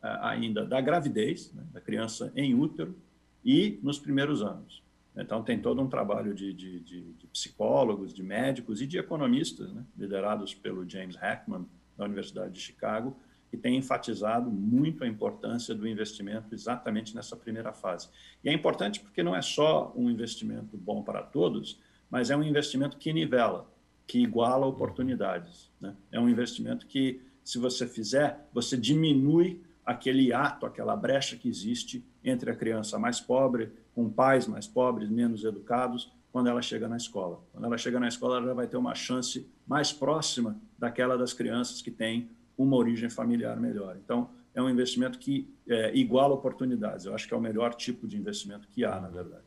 ainda 0.00 0.64
da 0.64 0.80
gravidez, 0.80 1.52
né, 1.52 1.64
da 1.72 1.80
criança 1.80 2.32
em 2.36 2.54
útero, 2.54 2.96
e 3.44 3.78
nos 3.82 3.98
primeiros 3.98 4.40
anos. 4.40 4.82
Então, 5.16 5.42
tem 5.42 5.60
todo 5.60 5.82
um 5.82 5.88
trabalho 5.88 6.32
de, 6.32 6.52
de, 6.52 6.80
de, 6.80 7.12
de 7.14 7.26
psicólogos, 7.26 8.14
de 8.14 8.22
médicos 8.22 8.80
e 8.80 8.86
de 8.86 8.98
economistas, 8.98 9.72
né, 9.72 9.84
liderados 9.98 10.54
pelo 10.54 10.88
James 10.88 11.16
Heckman, 11.16 11.66
da 11.96 12.04
Universidade 12.04 12.52
de 12.52 12.60
Chicago, 12.60 13.16
que 13.50 13.56
tem 13.56 13.76
enfatizado 13.76 14.48
muito 14.48 15.02
a 15.02 15.08
importância 15.08 15.74
do 15.74 15.88
investimento 15.88 16.54
exatamente 16.54 17.16
nessa 17.16 17.36
primeira 17.36 17.72
fase. 17.72 18.08
E 18.44 18.48
é 18.48 18.52
importante 18.52 19.00
porque 19.00 19.24
não 19.24 19.34
é 19.34 19.42
só 19.42 19.92
um 19.96 20.08
investimento 20.08 20.76
bom 20.76 21.02
para 21.02 21.20
todos, 21.20 21.80
mas 22.10 22.30
é 22.30 22.36
um 22.36 22.42
investimento 22.42 22.96
que 22.96 23.12
nivela, 23.12 23.70
que 24.06 24.18
iguala 24.18 24.66
oportunidades. 24.66 25.70
Né? 25.80 25.94
É 26.10 26.18
um 26.18 26.28
investimento 26.28 26.86
que, 26.86 27.22
se 27.44 27.58
você 27.58 27.86
fizer, 27.86 28.48
você 28.52 28.76
diminui 28.76 29.62
aquele 29.86 30.32
ato, 30.32 30.66
aquela 30.66 30.96
brecha 30.96 31.36
que 31.36 31.48
existe 31.48 32.04
entre 32.22 32.50
a 32.50 32.56
criança 32.56 32.98
mais 32.98 33.20
pobre, 33.20 33.72
com 33.94 34.10
pais 34.10 34.46
mais 34.46 34.66
pobres, 34.66 35.08
menos 35.08 35.44
educados, 35.44 36.12
quando 36.32 36.48
ela 36.48 36.62
chega 36.62 36.88
na 36.88 36.96
escola. 36.96 37.42
Quando 37.52 37.64
ela 37.64 37.78
chega 37.78 37.98
na 37.98 38.08
escola, 38.08 38.36
ela 38.36 38.46
já 38.46 38.54
vai 38.54 38.66
ter 38.66 38.76
uma 38.76 38.94
chance 38.94 39.48
mais 39.66 39.92
próxima 39.92 40.60
daquela 40.78 41.16
das 41.16 41.32
crianças 41.32 41.82
que 41.82 41.90
têm 41.90 42.30
uma 42.56 42.76
origem 42.76 43.08
familiar 43.08 43.58
melhor. 43.58 43.96
Então, 43.96 44.30
é 44.54 44.60
um 44.60 44.68
investimento 44.68 45.18
que 45.18 45.52
é, 45.68 45.94
iguala 45.96 46.34
oportunidades. 46.34 47.06
Eu 47.06 47.14
acho 47.14 47.26
que 47.26 47.34
é 47.34 47.36
o 47.36 47.40
melhor 47.40 47.74
tipo 47.74 48.06
de 48.06 48.16
investimento 48.16 48.68
que 48.68 48.84
há, 48.84 49.00
na 49.00 49.08
verdade. 49.08 49.44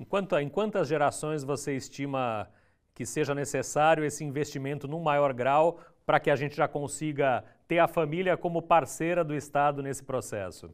Enquanto, 0.00 0.34
em 0.38 0.48
quantas 0.48 0.88
gerações 0.88 1.44
você 1.44 1.76
estima 1.76 2.48
que 2.94 3.04
seja 3.04 3.34
necessário 3.34 4.02
esse 4.02 4.24
investimento 4.24 4.88
num 4.88 5.02
maior 5.02 5.34
grau 5.34 5.78
para 6.06 6.18
que 6.18 6.30
a 6.30 6.36
gente 6.36 6.56
já 6.56 6.66
consiga 6.66 7.44
ter 7.68 7.80
a 7.80 7.86
família 7.86 8.34
como 8.34 8.62
parceira 8.62 9.22
do 9.22 9.34
Estado 9.34 9.82
nesse 9.82 10.02
processo? 10.02 10.72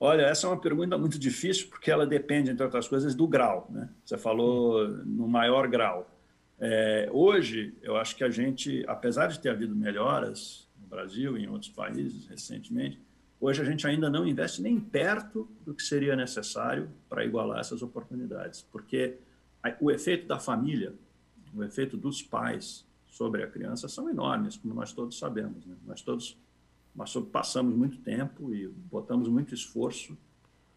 Olha, 0.00 0.22
essa 0.22 0.48
é 0.48 0.50
uma 0.50 0.60
pergunta 0.60 0.98
muito 0.98 1.20
difícil, 1.20 1.68
porque 1.68 1.88
ela 1.88 2.04
depende, 2.04 2.50
entre 2.50 2.64
outras 2.64 2.88
coisas, 2.88 3.14
do 3.14 3.28
grau. 3.28 3.68
Né? 3.70 3.88
Você 4.04 4.18
falou 4.18 4.88
no 4.88 5.28
maior 5.28 5.68
grau. 5.68 6.10
É, 6.58 7.08
hoje, 7.12 7.78
eu 7.80 7.96
acho 7.96 8.16
que 8.16 8.24
a 8.24 8.28
gente, 8.28 8.84
apesar 8.88 9.28
de 9.28 9.38
ter 9.38 9.50
havido 9.50 9.74
melhoras 9.74 10.68
no 10.80 10.88
Brasil 10.88 11.38
e 11.38 11.44
em 11.44 11.48
outros 11.48 11.70
países 11.70 12.26
recentemente, 12.26 13.00
hoje 13.40 13.62
a 13.62 13.64
gente 13.64 13.86
ainda 13.86 14.08
não 14.08 14.26
investe 14.26 14.62
nem 14.62 14.78
perto 14.80 15.48
do 15.64 15.74
que 15.74 15.82
seria 15.82 16.16
necessário 16.16 16.90
para 17.08 17.24
igualar 17.24 17.60
essas 17.60 17.82
oportunidades, 17.82 18.62
porque 18.70 19.18
o 19.80 19.90
efeito 19.90 20.26
da 20.26 20.38
família, 20.38 20.94
o 21.54 21.62
efeito 21.62 21.96
dos 21.96 22.22
pais 22.22 22.86
sobre 23.08 23.42
a 23.42 23.46
criança 23.46 23.88
são 23.88 24.08
enormes, 24.08 24.56
como 24.56 24.74
nós 24.74 24.92
todos 24.92 25.18
sabemos. 25.18 25.64
Né? 25.64 25.74
Nós 25.86 26.02
todos 26.02 26.38
nós 26.94 27.14
passamos 27.30 27.76
muito 27.76 27.98
tempo 27.98 28.54
e 28.54 28.68
botamos 28.68 29.28
muito 29.28 29.52
esforço 29.52 30.16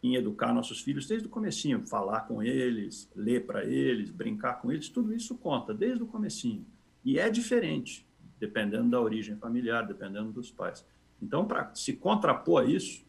em 0.03 0.15
educar 0.15 0.53
nossos 0.53 0.81
filhos 0.81 1.07
desde 1.07 1.27
o 1.27 1.29
comecinho, 1.29 1.85
falar 1.87 2.21
com 2.21 2.43
eles, 2.43 3.09
ler 3.15 3.45
para 3.45 3.63
eles, 3.63 4.09
brincar 4.09 4.61
com 4.61 4.71
eles, 4.71 4.89
tudo 4.89 5.13
isso 5.13 5.35
conta 5.37 5.73
desde 5.73 6.03
o 6.03 6.07
comecinho. 6.07 6.65
E 7.03 7.17
é 7.17 7.29
diferente, 7.29 8.05
dependendo 8.37 8.89
da 8.89 8.99
origem 8.99 9.35
familiar, 9.37 9.87
dependendo 9.87 10.31
dos 10.31 10.51
pais. 10.51 10.85
Então, 11.21 11.45
para 11.45 11.73
se 11.73 11.93
contrapor 11.93 12.63
a 12.63 12.65
isso, 12.65 13.05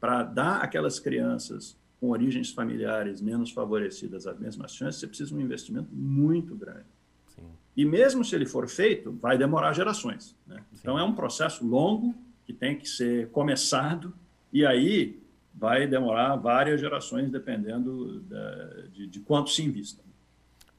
para 0.00 0.22
dar 0.22 0.62
aquelas 0.62 0.98
crianças 0.98 1.76
com 2.00 2.10
origens 2.10 2.50
familiares 2.50 3.20
menos 3.20 3.52
favorecidas 3.52 4.26
as 4.26 4.38
mesmas 4.38 4.74
chances, 4.74 5.00
você 5.00 5.06
precisa 5.06 5.30
de 5.30 5.36
um 5.36 5.40
investimento 5.40 5.88
muito 5.92 6.54
grande. 6.56 6.86
Sim. 7.28 7.44
E 7.76 7.84
mesmo 7.84 8.24
se 8.24 8.34
ele 8.34 8.44
for 8.44 8.68
feito, 8.68 9.12
vai 9.12 9.38
demorar 9.38 9.72
gerações. 9.72 10.36
Né? 10.46 10.62
Então, 10.74 10.98
é 10.98 11.04
um 11.04 11.14
processo 11.14 11.64
longo, 11.64 12.14
que 12.44 12.52
tem 12.52 12.76
que 12.76 12.88
ser 12.88 13.28
começado, 13.28 14.12
e 14.52 14.66
aí 14.66 15.22
vai 15.54 15.86
demorar 15.86 16.34
várias 16.36 16.80
gerações, 16.80 17.30
dependendo 17.30 18.20
da, 18.22 18.64
de, 18.92 19.06
de 19.06 19.20
quanto 19.20 19.50
se 19.50 19.62
invista. 19.62 20.02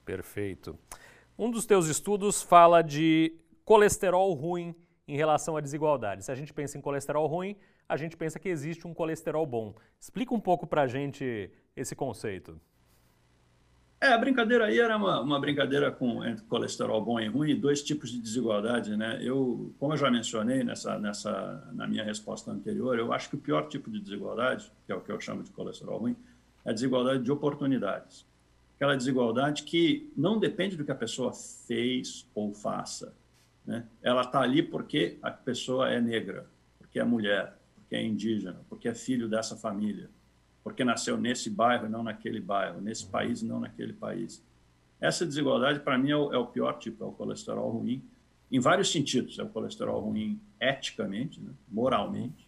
Perfeito. 0.03 0.77
Um 1.37 1.49
dos 1.49 1.65
teus 1.65 1.87
estudos 1.87 2.41
fala 2.41 2.81
de 2.81 3.33
colesterol 3.63 4.33
ruim 4.33 4.75
em 5.07 5.15
relação 5.15 5.57
à 5.57 5.61
desigualdade. 5.61 6.23
Se 6.23 6.31
a 6.31 6.35
gente 6.35 6.53
pensa 6.53 6.77
em 6.77 6.81
colesterol 6.81 7.27
ruim, 7.27 7.55
a 7.87 7.97
gente 7.97 8.15
pensa 8.15 8.39
que 8.39 8.49
existe 8.49 8.87
um 8.87 8.93
colesterol 8.93 9.45
bom. 9.45 9.75
Explica 9.99 10.33
um 10.33 10.39
pouco 10.39 10.65
para 10.65 10.83
a 10.83 10.87
gente 10.87 11.51
esse 11.75 11.95
conceito. 11.95 12.59
É, 14.03 14.07
a 14.07 14.17
brincadeira 14.17 14.65
aí 14.65 14.79
era 14.79 14.97
uma, 14.97 15.21
uma 15.21 15.39
brincadeira 15.39 15.89
com 15.89 16.25
entre 16.25 16.43
colesterol 16.43 17.01
bom 17.01 17.17
e 17.21 17.27
ruim, 17.29 17.57
dois 17.57 17.81
tipos 17.81 18.11
de 18.11 18.19
desigualdade, 18.19 18.97
né? 18.97 19.17
Eu, 19.21 19.73
como 19.79 19.93
eu 19.93 19.97
já 19.97 20.11
mencionei 20.11 20.61
nessa, 20.61 20.99
nessa, 20.99 21.71
na 21.71 21.87
minha 21.87 22.03
resposta 22.03 22.51
anterior, 22.51 22.99
eu 22.99 23.13
acho 23.13 23.29
que 23.29 23.35
o 23.35 23.39
pior 23.39 23.69
tipo 23.69 23.89
de 23.89 24.01
desigualdade, 24.01 24.69
que 24.85 24.91
é 24.91 24.95
o 24.95 24.99
que 24.99 25.09
eu 25.09 25.21
chamo 25.21 25.41
de 25.41 25.51
colesterol 25.51 25.99
ruim, 25.99 26.17
é 26.65 26.71
a 26.71 26.73
desigualdade 26.73 27.23
de 27.23 27.31
oportunidades. 27.31 28.25
Aquela 28.75 28.97
desigualdade 28.97 29.63
que 29.63 30.11
não 30.17 30.37
depende 30.37 30.75
do 30.75 30.83
que 30.83 30.91
a 30.91 30.95
pessoa 30.95 31.31
fez 31.31 32.29
ou 32.35 32.53
faça, 32.53 33.15
né? 33.65 33.85
Ela 34.01 34.21
está 34.21 34.41
ali 34.41 34.61
porque 34.61 35.17
a 35.21 35.31
pessoa 35.31 35.89
é 35.89 35.99
negra, 36.01 36.49
porque 36.77 36.99
é 36.99 37.03
mulher, 37.03 37.57
porque 37.75 37.95
é 37.95 38.03
indígena, 38.03 38.59
porque 38.69 38.87
é 38.87 38.93
filho 38.93 39.27
dessa 39.29 39.55
família, 39.55 40.09
porque 40.63 40.83
nasceu 40.83 41.17
nesse 41.17 41.49
bairro 41.49 41.87
e 41.87 41.89
não 41.89 42.03
naquele 42.03 42.39
bairro, 42.39 42.81
nesse 42.81 43.05
país 43.05 43.41
e 43.41 43.45
não 43.45 43.59
naquele 43.59 43.93
país. 43.93 44.43
Essa 44.99 45.25
desigualdade, 45.25 45.79
para 45.81 45.97
mim, 45.97 46.11
é 46.11 46.15
o, 46.15 46.33
é 46.33 46.37
o, 46.37 46.45
pior 46.45 46.79
tipo, 46.79 47.03
é 47.03 47.07
o 47.07 47.11
colesterol 47.11 47.69
ruim, 47.69 48.01
em 48.51 48.59
vários 48.59 48.91
sentidos. 48.91 49.37
É 49.39 49.43
o 49.43 49.49
colesterol 49.49 49.99
ruim 49.99 50.39
eticamente, 50.61 51.41
né, 51.41 51.51
moralmente, 51.69 52.47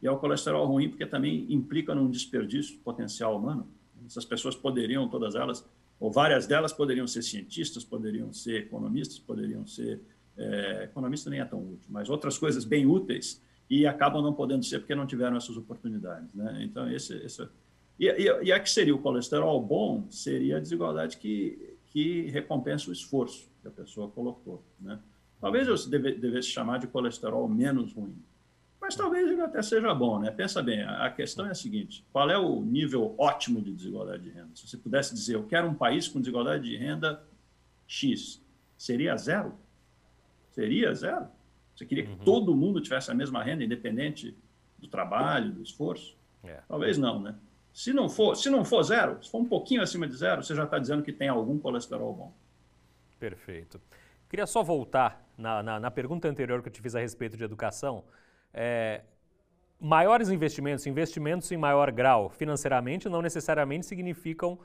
e 0.00 0.06
é 0.06 0.10
o 0.10 0.18
colesterol 0.18 0.66
ruim 0.66 0.88
porque 0.88 1.06
também 1.06 1.52
implica 1.52 1.94
num 1.94 2.10
desperdício 2.10 2.78
potencial 2.80 3.36
humano. 3.36 3.66
Essas 4.06 4.24
pessoas 4.24 4.54
poderiam, 4.54 5.08
todas 5.08 5.34
elas, 5.34 5.66
ou 5.98 6.12
várias 6.12 6.46
delas, 6.46 6.72
poderiam 6.72 7.06
ser 7.06 7.22
cientistas, 7.22 7.84
poderiam 7.84 8.32
ser 8.32 8.62
economistas, 8.62 9.18
poderiam 9.18 9.66
ser. 9.66 10.00
É, 10.38 10.84
economista 10.84 11.30
nem 11.30 11.40
é 11.40 11.44
tão 11.44 11.60
útil, 11.60 11.88
mas 11.88 12.10
outras 12.10 12.36
coisas 12.36 12.64
bem 12.64 12.86
úteis 12.86 13.42
e 13.70 13.86
acabam 13.86 14.22
não 14.22 14.32
podendo 14.32 14.64
ser 14.64 14.80
porque 14.80 14.94
não 14.94 15.06
tiveram 15.06 15.36
essas 15.36 15.56
oportunidades. 15.56 16.32
Né? 16.34 16.60
Então, 16.62 16.90
esse, 16.90 17.14
esse... 17.16 17.48
E, 17.98 18.06
e, 18.06 18.44
e 18.44 18.52
a 18.52 18.60
que 18.60 18.70
seria 18.70 18.94
o 18.94 18.98
colesterol 18.98 19.60
bom 19.62 20.06
seria 20.10 20.58
a 20.58 20.60
desigualdade 20.60 21.16
que, 21.16 21.78
que 21.86 22.28
recompensa 22.30 22.90
o 22.90 22.92
esforço 22.92 23.48
que 23.62 23.68
a 23.68 23.70
pessoa 23.70 24.08
colocou. 24.08 24.62
Né? 24.78 24.98
Talvez 25.40 25.66
eu 25.66 25.76
deve, 25.88 26.12
devesse 26.14 26.48
chamar 26.48 26.78
de 26.78 26.86
colesterol 26.86 27.48
menos 27.48 27.92
ruim, 27.92 28.16
mas 28.80 28.94
talvez 28.94 29.30
ele 29.30 29.40
até 29.40 29.62
seja 29.62 29.92
bom. 29.94 30.20
Né? 30.20 30.30
Pensa 30.30 30.62
bem, 30.62 30.82
a 30.82 31.10
questão 31.10 31.46
é 31.46 31.50
a 31.50 31.54
seguinte: 31.54 32.06
qual 32.12 32.30
é 32.30 32.38
o 32.38 32.62
nível 32.62 33.14
ótimo 33.18 33.60
de 33.60 33.72
desigualdade 33.72 34.22
de 34.22 34.30
renda? 34.30 34.50
Se 34.54 34.68
você 34.68 34.76
pudesse 34.76 35.14
dizer, 35.14 35.34
eu 35.34 35.44
quero 35.44 35.66
um 35.66 35.74
país 35.74 36.06
com 36.06 36.20
desigualdade 36.20 36.68
de 36.68 36.76
renda 36.76 37.22
X, 37.86 38.42
seria 38.76 39.16
zero? 39.16 39.54
Seria 40.56 40.94
zero? 40.94 41.26
Você 41.74 41.84
queria 41.84 42.06
que 42.06 42.12
uhum. 42.12 42.24
todo 42.24 42.56
mundo 42.56 42.80
tivesse 42.80 43.10
a 43.10 43.14
mesma 43.14 43.42
renda, 43.42 43.62
independente 43.62 44.34
do 44.78 44.88
trabalho, 44.88 45.52
do 45.52 45.62
esforço? 45.62 46.16
É. 46.42 46.62
Talvez 46.66 46.96
não, 46.96 47.20
né? 47.20 47.34
Se 47.74 47.92
não, 47.92 48.08
for, 48.08 48.34
se 48.34 48.48
não 48.48 48.64
for 48.64 48.82
zero, 48.82 49.22
se 49.22 49.30
for 49.30 49.38
um 49.38 49.44
pouquinho 49.44 49.82
acima 49.82 50.08
de 50.08 50.16
zero, 50.16 50.42
você 50.42 50.54
já 50.54 50.64
está 50.64 50.78
dizendo 50.78 51.02
que 51.02 51.12
tem 51.12 51.28
algum 51.28 51.58
colesterol 51.58 52.14
bom. 52.14 52.34
Perfeito. 53.20 53.78
Queria 54.30 54.46
só 54.46 54.62
voltar 54.62 55.22
na, 55.36 55.62
na, 55.62 55.78
na 55.78 55.90
pergunta 55.90 56.26
anterior 56.26 56.62
que 56.62 56.68
eu 56.68 56.72
te 56.72 56.80
fiz 56.80 56.94
a 56.94 57.00
respeito 57.00 57.36
de 57.36 57.44
educação. 57.44 58.02
É, 58.54 59.02
maiores 59.78 60.30
investimentos, 60.30 60.86
investimentos 60.86 61.52
em 61.52 61.58
maior 61.58 61.92
grau 61.92 62.30
financeiramente, 62.30 63.10
não 63.10 63.20
necessariamente 63.20 63.84
significam 63.84 64.58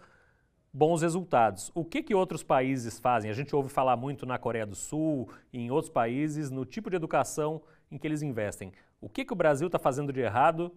bons 0.74 1.02
resultados. 1.02 1.72
O 1.76 1.84
que, 1.84 2.02
que 2.02 2.16
outros 2.16 2.44
países 2.44 3.00
fazem? 3.00 3.30
A 3.30 3.34
gente 3.34 3.56
ouve 3.56 3.70
falar 3.70 3.98
muito 3.98 4.26
na 4.26 4.38
Coreia 4.38 4.66
do 4.66 4.76
Sul 4.76 5.30
e 5.52 5.60
em 5.60 5.72
outros 5.72 5.92
países 5.92 6.50
no 6.50 6.66
tipo 6.66 6.90
de 6.90 6.96
educação 6.96 7.62
em 7.92 7.98
que 7.98 8.08
eles 8.08 8.22
investem. 8.22 8.72
O 9.02 9.10
que, 9.10 9.26
que 9.26 9.34
o 9.34 9.36
Brasil 9.36 9.68
está 9.68 9.78
fazendo 9.78 10.14
de 10.14 10.22
errado 10.22 10.72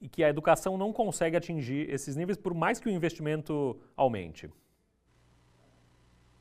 e 0.00 0.08
que 0.08 0.22
a 0.22 0.28
educação 0.28 0.76
não 0.76 0.92
consegue 0.92 1.36
atingir 1.36 1.88
esses 1.88 2.16
níveis, 2.16 2.36
por 2.36 2.52
mais 2.52 2.78
que 2.78 2.88
o 2.88 2.92
investimento 2.92 3.80
aumente? 3.96 4.50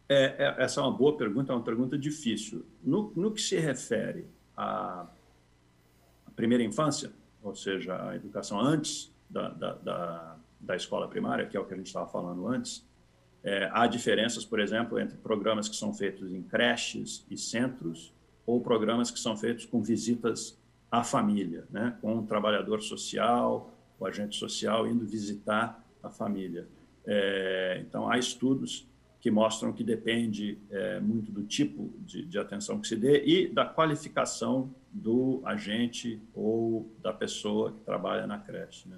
É, 0.09 0.35
é, 0.37 0.63
essa 0.63 0.81
é 0.81 0.83
uma 0.83 0.91
boa 0.91 1.15
pergunta, 1.15 1.53
é 1.53 1.55
uma 1.55 1.63
pergunta 1.63 1.97
difícil. 1.97 2.65
No, 2.83 3.13
no 3.15 3.31
que 3.31 3.41
se 3.41 3.57
refere 3.57 4.27
à, 4.57 5.07
primeira 6.35 6.63
infância, 6.63 7.11
ou 7.41 7.55
seja, 7.55 8.09
a 8.09 8.15
educação 8.15 8.59
antes 8.59 9.13
da, 9.29 9.49
da 9.49 10.37
da 10.63 10.75
escola 10.75 11.07
primária, 11.07 11.45
que 11.45 11.55
é 11.55 11.59
o 11.59 11.65
que 11.65 11.73
a 11.73 11.77
gente 11.77 11.87
estava 11.87 12.07
falando 12.07 12.47
antes, 12.47 12.87
é, 13.43 13.69
há 13.73 13.85
diferenças, 13.87 14.45
por 14.45 14.59
exemplo, 14.59 14.97
entre 14.97 15.17
programas 15.17 15.67
que 15.67 15.75
são 15.75 15.93
feitos 15.93 16.31
em 16.31 16.41
creches 16.41 17.25
e 17.29 17.37
centros 17.37 18.13
ou 18.45 18.61
programas 18.61 19.11
que 19.11 19.19
são 19.19 19.35
feitos 19.35 19.65
com 19.65 19.81
visitas 19.81 20.57
à 20.89 21.03
família, 21.03 21.65
né? 21.69 21.97
com 22.01 22.15
um 22.15 22.25
trabalhador 22.25 22.81
social, 22.81 23.73
o 23.99 24.05
agente 24.05 24.37
social 24.37 24.87
indo 24.87 25.05
visitar 25.05 25.83
a 26.01 26.09
família. 26.09 26.67
É, 27.05 27.83
então, 27.85 28.09
há 28.09 28.17
estudos 28.17 28.87
que 29.19 29.31
mostram 29.31 29.71
que 29.71 29.83
depende 29.83 30.57
é, 30.69 30.99
muito 30.99 31.31
do 31.31 31.43
tipo 31.43 31.93
de, 31.99 32.25
de, 32.25 32.37
atenção 32.37 32.79
que 32.79 32.87
se 32.87 32.95
dê 32.95 33.23
e 33.25 33.47
da 33.47 33.65
qualificação 33.65 34.73
do 34.91 35.41
agente 35.45 36.21
ou 36.33 36.91
da 37.01 37.13
pessoa 37.13 37.71
que 37.71 37.79
trabalha 37.85 38.27
na 38.27 38.37
creche. 38.37 38.87
Né? 38.89 38.97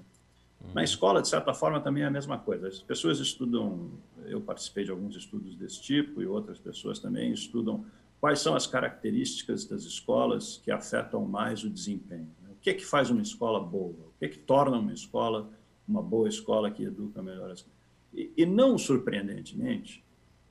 Na 0.74 0.84
escola, 0.84 1.22
de 1.22 1.28
certa 1.28 1.54
forma, 1.54 1.80
também 1.80 2.02
é 2.02 2.06
a 2.06 2.10
mesma 2.10 2.38
coisa. 2.38 2.68
As 2.68 2.82
pessoas 2.82 3.18
estudam, 3.18 3.90
eu 4.26 4.40
participei 4.40 4.84
de 4.84 4.90
alguns 4.90 5.16
estudos 5.16 5.56
desse 5.56 5.80
tipo 5.80 6.20
e 6.20 6.26
outras 6.26 6.58
pessoas 6.58 6.98
também 6.98 7.32
estudam 7.32 7.84
quais 8.20 8.40
são 8.40 8.54
as 8.54 8.66
características 8.66 9.64
das 9.64 9.84
escolas 9.84 10.60
que 10.62 10.70
afetam 10.70 11.24
mais 11.24 11.64
o 11.64 11.70
desempenho. 11.70 12.28
Né? 12.42 12.50
O 12.50 12.56
que 12.60 12.70
é 12.70 12.74
que 12.74 12.84
faz 12.84 13.10
uma 13.10 13.22
escola 13.22 13.60
boa? 13.60 13.92
O 13.92 14.18
que 14.18 14.26
é 14.26 14.28
que 14.28 14.38
torna 14.38 14.78
uma 14.78 14.92
escola 14.92 15.50
uma 15.86 16.02
boa 16.02 16.28
escola 16.28 16.70
que 16.70 16.82
educa 16.82 17.22
melhor 17.22 17.50
as 17.50 17.64
e, 18.12 18.32
e 18.36 18.46
não 18.46 18.78
surpreendentemente, 18.78 20.02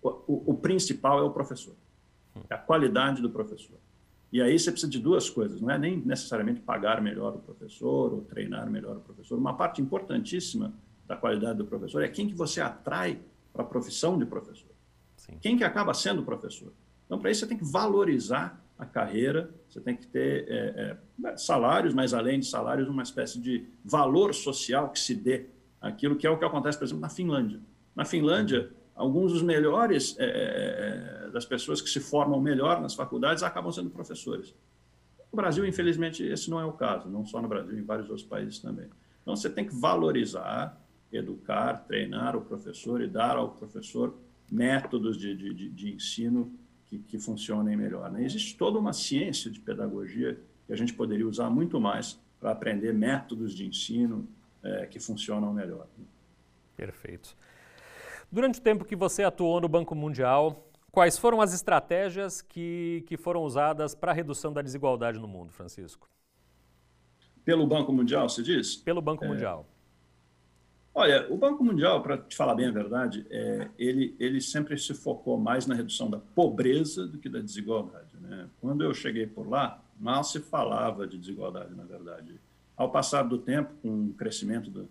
o, 0.01 0.09
o, 0.27 0.43
o 0.51 0.53
principal 0.53 1.19
é 1.19 1.23
o 1.23 1.31
professor, 1.31 1.73
é 2.49 2.53
a 2.53 2.57
qualidade 2.57 3.21
do 3.21 3.29
professor. 3.29 3.77
E 4.35 4.41
aí 4.41 4.59
você 4.59 4.69
precisa 4.69 4.91
de 4.91 4.99
duas 4.99 5.29
coisas, 5.29 5.61
não 5.61 5.71
é 5.71 5.79
nem 5.79 5.95
necessariamente 5.95 6.59
pagar 6.59 7.01
melhor 7.01 7.35
o 7.35 7.39
professor 7.39 8.13
ou 8.13 8.21
treinar 8.23 8.69
melhor 8.69 8.97
o 8.97 8.99
professor. 8.99 9.39
Uma 9.39 9.55
parte 9.55 9.81
importantíssima 9.81 10.73
da 11.07 11.15
qualidade 11.15 11.57
do 11.57 11.65
professor 11.65 12.03
é 12.03 12.09
quem 12.09 12.27
que 12.27 12.35
você 12.35 12.59
atrai 12.59 13.17
para 13.53 13.61
a 13.63 13.65
profissão 13.65 14.19
de 14.19 14.25
professor. 14.25 14.71
Sim. 15.15 15.37
Quem 15.39 15.57
que 15.57 15.63
acaba 15.63 15.93
sendo 15.93 16.21
professor. 16.21 16.73
Então, 17.05 17.17
para 17.17 17.31
isso, 17.31 17.39
você 17.39 17.47
tem 17.47 17.57
que 17.57 17.63
valorizar 17.63 18.61
a 18.77 18.85
carreira, 18.85 19.49
você 19.69 19.79
tem 19.79 19.95
que 19.95 20.05
ter 20.05 20.45
é, 20.49 20.97
é, 21.23 21.37
salários, 21.37 21.93
mas 21.93 22.13
além 22.13 22.41
de 22.41 22.45
salários, 22.45 22.89
uma 22.89 23.03
espécie 23.03 23.39
de 23.39 23.65
valor 23.85 24.33
social 24.33 24.89
que 24.89 24.99
se 24.99 25.15
dê 25.15 25.45
aquilo 25.79 26.17
que 26.17 26.27
é 26.27 26.29
o 26.29 26.37
que 26.37 26.43
acontece, 26.43 26.77
por 26.77 26.83
exemplo, 26.83 26.99
na 26.99 27.09
Finlândia. 27.09 27.61
Na 27.95 28.03
Finlândia, 28.03 28.69
alguns 28.95 29.33
dos 29.33 29.41
melhores 29.41 30.15
é, 30.17 31.29
das 31.33 31.45
pessoas 31.45 31.81
que 31.81 31.89
se 31.89 31.99
formam 31.99 32.39
melhor 32.39 32.81
nas 32.81 32.95
faculdades 32.95 33.43
acabam 33.43 33.71
sendo 33.71 33.89
professores. 33.89 34.55
No 35.31 35.35
Brasil, 35.35 35.65
infelizmente, 35.65 36.23
esse 36.23 36.49
não 36.49 36.59
é 36.59 36.65
o 36.65 36.71
caso, 36.71 37.09
não 37.09 37.25
só 37.25 37.41
no 37.41 37.47
Brasil, 37.47 37.77
em 37.77 37.83
vários 37.83 38.09
outros 38.09 38.25
países 38.25 38.59
também. 38.59 38.87
Então, 39.21 39.35
você 39.35 39.49
tem 39.49 39.65
que 39.65 39.75
valorizar, 39.75 40.81
educar, 41.11 41.85
treinar 41.85 42.37
o 42.37 42.41
professor 42.41 43.01
e 43.01 43.07
dar 43.07 43.35
ao 43.35 43.49
professor 43.49 44.15
métodos 44.49 45.17
de, 45.17 45.35
de, 45.35 45.69
de 45.69 45.93
ensino 45.93 46.53
que, 46.85 46.99
que, 46.99 47.19
funcionem 47.19 47.75
melhor. 47.75 48.09
Né? 48.11 48.23
Existe 48.23 48.55
toda 48.55 48.79
uma 48.79 48.93
ciência 48.93 49.51
de 49.51 49.59
pedagogia 49.59 50.39
que 50.65 50.71
a 50.71 50.77
gente 50.77 50.93
poderia 50.93 51.27
usar 51.27 51.49
muito 51.49 51.81
mais 51.81 52.19
para 52.39 52.51
aprender 52.51 52.93
métodos 52.93 53.53
de 53.53 53.65
ensino 53.65 54.27
é, 54.63 54.85
que 54.85 54.99
funcionam 54.99 55.51
melhor. 55.51 55.87
Perfeito. 56.77 57.35
Durante 58.35 58.59
o 58.59 58.61
tempo 58.61 58.83
que 58.83 58.97
você 58.97 59.23
atuou 59.23 59.61
no 59.61 59.69
Banco 59.69 59.95
Mundial, 59.95 60.69
quais 60.91 61.17
foram 61.17 61.39
as 61.39 61.53
estratégias 61.53 62.41
que, 62.41 63.01
que 63.07 63.15
foram 63.15 63.43
usadas 63.43 63.95
para 63.95 64.11
a 64.11 64.13
redução 64.13 64.51
da 64.51 64.61
desigualdade 64.61 65.17
no 65.17 65.25
mundo, 65.25 65.53
Francisco? 65.53 66.09
Pelo 67.45 67.65
Banco 67.65 67.93
Mundial, 67.93 68.27
você 68.27 68.43
diz? 68.43 68.75
Pelo 68.75 69.01
Banco 69.01 69.23
é... 69.23 69.27
Mundial. 69.29 69.65
Olha, 70.93 71.31
o 71.31 71.37
Banco 71.37 71.63
Mundial, 71.63 72.03
para 72.03 72.17
te 72.17 72.35
falar 72.35 72.55
bem 72.55 72.67
a 72.67 72.71
verdade, 72.71 73.25
é, 73.29 73.69
ele, 73.77 74.13
ele 74.19 74.41
sempre 74.41 74.77
se 74.77 74.93
focou 74.93 75.39
mais 75.39 75.65
na 75.65 75.73
redução 75.73 76.09
da 76.09 76.19
pobreza 76.19 77.07
do 77.07 77.17
que 77.17 77.29
da 77.29 77.39
desigualdade. 77.39 78.17
Né? 78.19 78.49
Quando 78.59 78.83
eu 78.83 78.93
cheguei 78.93 79.25
por 79.25 79.47
lá, 79.47 79.81
mal 79.97 80.25
se 80.25 80.41
falava 80.41 81.07
de 81.07 81.17
desigualdade, 81.17 81.73
na 81.73 81.85
verdade. 81.85 82.37
Ao 82.75 82.91
passar 82.91 83.23
do 83.23 83.37
tempo, 83.37 83.73
com 83.81 84.07
o 84.07 84.13
crescimento 84.13 84.69
do, 84.69 84.89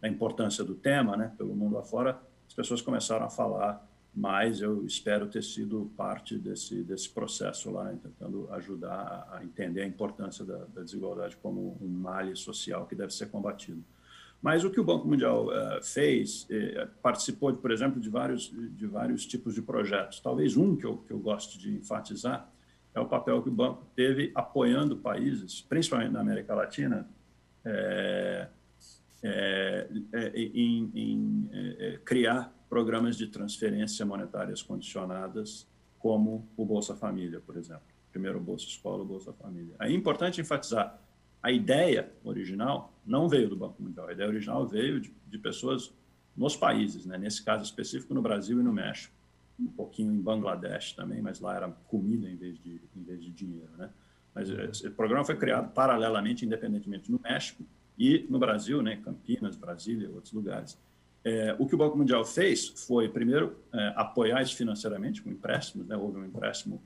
da 0.00 0.06
importância 0.06 0.62
do 0.62 0.76
tema 0.76 1.16
né, 1.16 1.32
pelo 1.36 1.56
mundo 1.56 1.76
afora, 1.76 2.22
as 2.54 2.56
pessoas 2.56 2.80
começaram 2.80 3.26
a 3.26 3.28
falar 3.28 3.84
mais. 4.14 4.60
Eu 4.60 4.86
espero 4.86 5.26
ter 5.26 5.42
sido 5.42 5.90
parte 5.96 6.38
desse, 6.38 6.84
desse 6.84 7.08
processo 7.08 7.68
lá, 7.68 7.92
tentando 8.00 8.48
ajudar 8.52 9.28
a 9.32 9.42
entender 9.42 9.82
a 9.82 9.86
importância 9.86 10.44
da, 10.44 10.58
da 10.72 10.82
desigualdade 10.82 11.36
como 11.42 11.76
um 11.82 11.88
mal 11.88 12.36
social 12.36 12.86
que 12.86 12.94
deve 12.94 13.12
ser 13.12 13.26
combatido. 13.26 13.82
Mas 14.40 14.62
o 14.62 14.70
que 14.70 14.78
o 14.78 14.84
Banco 14.84 15.08
Mundial 15.08 15.48
uh, 15.48 15.82
fez, 15.82 16.46
eh, 16.48 16.86
participou, 17.02 17.52
por 17.54 17.72
exemplo, 17.72 18.00
de 18.00 18.10
vários, 18.10 18.52
de 18.76 18.86
vários 18.86 19.26
tipos 19.26 19.54
de 19.54 19.62
projetos. 19.62 20.20
Talvez 20.20 20.56
um 20.56 20.76
que 20.76 20.84
eu, 20.84 20.98
que 20.98 21.12
eu 21.12 21.18
gosto 21.18 21.58
de 21.58 21.74
enfatizar 21.74 22.48
é 22.94 23.00
o 23.00 23.06
papel 23.06 23.42
que 23.42 23.48
o 23.48 23.52
banco 23.52 23.84
teve 23.96 24.30
apoiando 24.34 24.96
países, 24.96 25.60
principalmente 25.62 26.12
na 26.12 26.20
América 26.20 26.54
Latina, 26.54 27.08
é, 27.64 28.46
é, 29.24 29.88
em, 30.34 30.90
em 30.94 31.98
criar 32.04 32.52
programas 32.68 33.16
de 33.16 33.26
transferência 33.26 34.04
monetárias 34.04 34.62
condicionadas, 34.62 35.66
como 35.98 36.46
o 36.56 36.66
Bolsa 36.66 36.94
Família, 36.94 37.40
por 37.40 37.56
exemplo. 37.56 37.84
Primeiro 38.12 38.38
Bolsa 38.38 38.66
Escola, 38.66 39.02
o 39.02 39.06
Bolsa 39.06 39.32
Família. 39.32 39.74
É 39.80 39.90
importante 39.90 40.40
enfatizar, 40.40 41.00
a 41.42 41.50
ideia 41.50 42.12
original 42.22 42.92
não 43.06 43.28
veio 43.28 43.48
do 43.48 43.56
Banco 43.56 43.82
Mundial. 43.82 44.08
A 44.08 44.12
ideia 44.12 44.28
original 44.28 44.66
veio 44.66 45.00
de, 45.00 45.12
de 45.26 45.38
pessoas 45.38 45.94
nos 46.36 46.56
países, 46.56 47.06
né? 47.06 47.16
nesse 47.16 47.42
caso 47.42 47.64
específico 47.64 48.12
no 48.12 48.20
Brasil 48.20 48.60
e 48.60 48.62
no 48.62 48.72
México, 48.72 49.14
um 49.58 49.68
pouquinho 49.68 50.12
em 50.12 50.20
Bangladesh 50.20 50.92
também, 50.92 51.22
mas 51.22 51.40
lá 51.40 51.56
era 51.56 51.68
comida 51.86 52.28
em 52.28 52.36
vez 52.36 52.58
de, 52.58 52.80
em 52.96 53.02
vez 53.02 53.22
de 53.22 53.30
dinheiro. 53.30 53.70
Né? 53.76 53.88
Mas 54.34 54.50
esse 54.50 54.90
programa 54.90 55.24
foi 55.24 55.36
criado 55.36 55.72
paralelamente, 55.72 56.44
independentemente, 56.44 57.10
no 57.10 57.20
México 57.22 57.64
e 57.98 58.26
no 58.28 58.38
Brasil, 58.38 58.82
né? 58.82 58.96
Campinas, 58.96 59.56
Brasília, 59.56 60.10
outros 60.10 60.32
lugares. 60.32 60.78
É, 61.24 61.56
o 61.58 61.66
que 61.66 61.74
o 61.74 61.78
Banco 61.78 61.96
Mundial 61.96 62.24
fez 62.24 62.68
foi, 62.68 63.08
primeiro, 63.08 63.56
é, 63.72 63.94
apoiar 63.96 64.42
isso 64.42 64.56
financeiramente 64.56 65.22
com 65.22 65.30
empréstimos. 65.30 65.86
Né? 65.86 65.96
Houve 65.96 66.18
um 66.18 66.24
empréstimo 66.24 66.82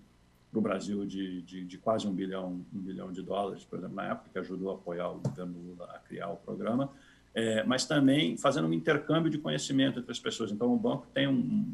para 0.50 0.58
o 0.58 0.62
Brasil 0.62 1.04
de, 1.04 1.42
de, 1.42 1.64
de, 1.64 1.78
quase 1.78 2.06
um 2.06 2.12
bilhão, 2.12 2.64
um 2.72 2.78
bilhão 2.78 3.12
de 3.12 3.20
dólares, 3.20 3.64
por 3.64 3.78
exemplo, 3.78 3.96
na 3.96 4.10
época, 4.10 4.30
que 4.32 4.38
ajudou 4.38 4.70
a 4.70 4.74
apoiar 4.74 5.10
o 5.10 5.18
governo 5.18 5.58
Lula 5.58 5.86
a 5.92 5.98
criar 5.98 6.30
o 6.30 6.36
programa, 6.36 6.90
é, 7.34 7.64
mas 7.64 7.84
também 7.84 8.36
fazendo 8.36 8.68
um 8.68 8.72
intercâmbio 8.72 9.30
de 9.30 9.38
conhecimento 9.38 9.98
entre 9.98 10.10
as 10.10 10.20
pessoas. 10.20 10.52
Então, 10.52 10.72
o 10.72 10.78
banco 10.78 11.06
tem 11.12 11.26
um, 11.26 11.66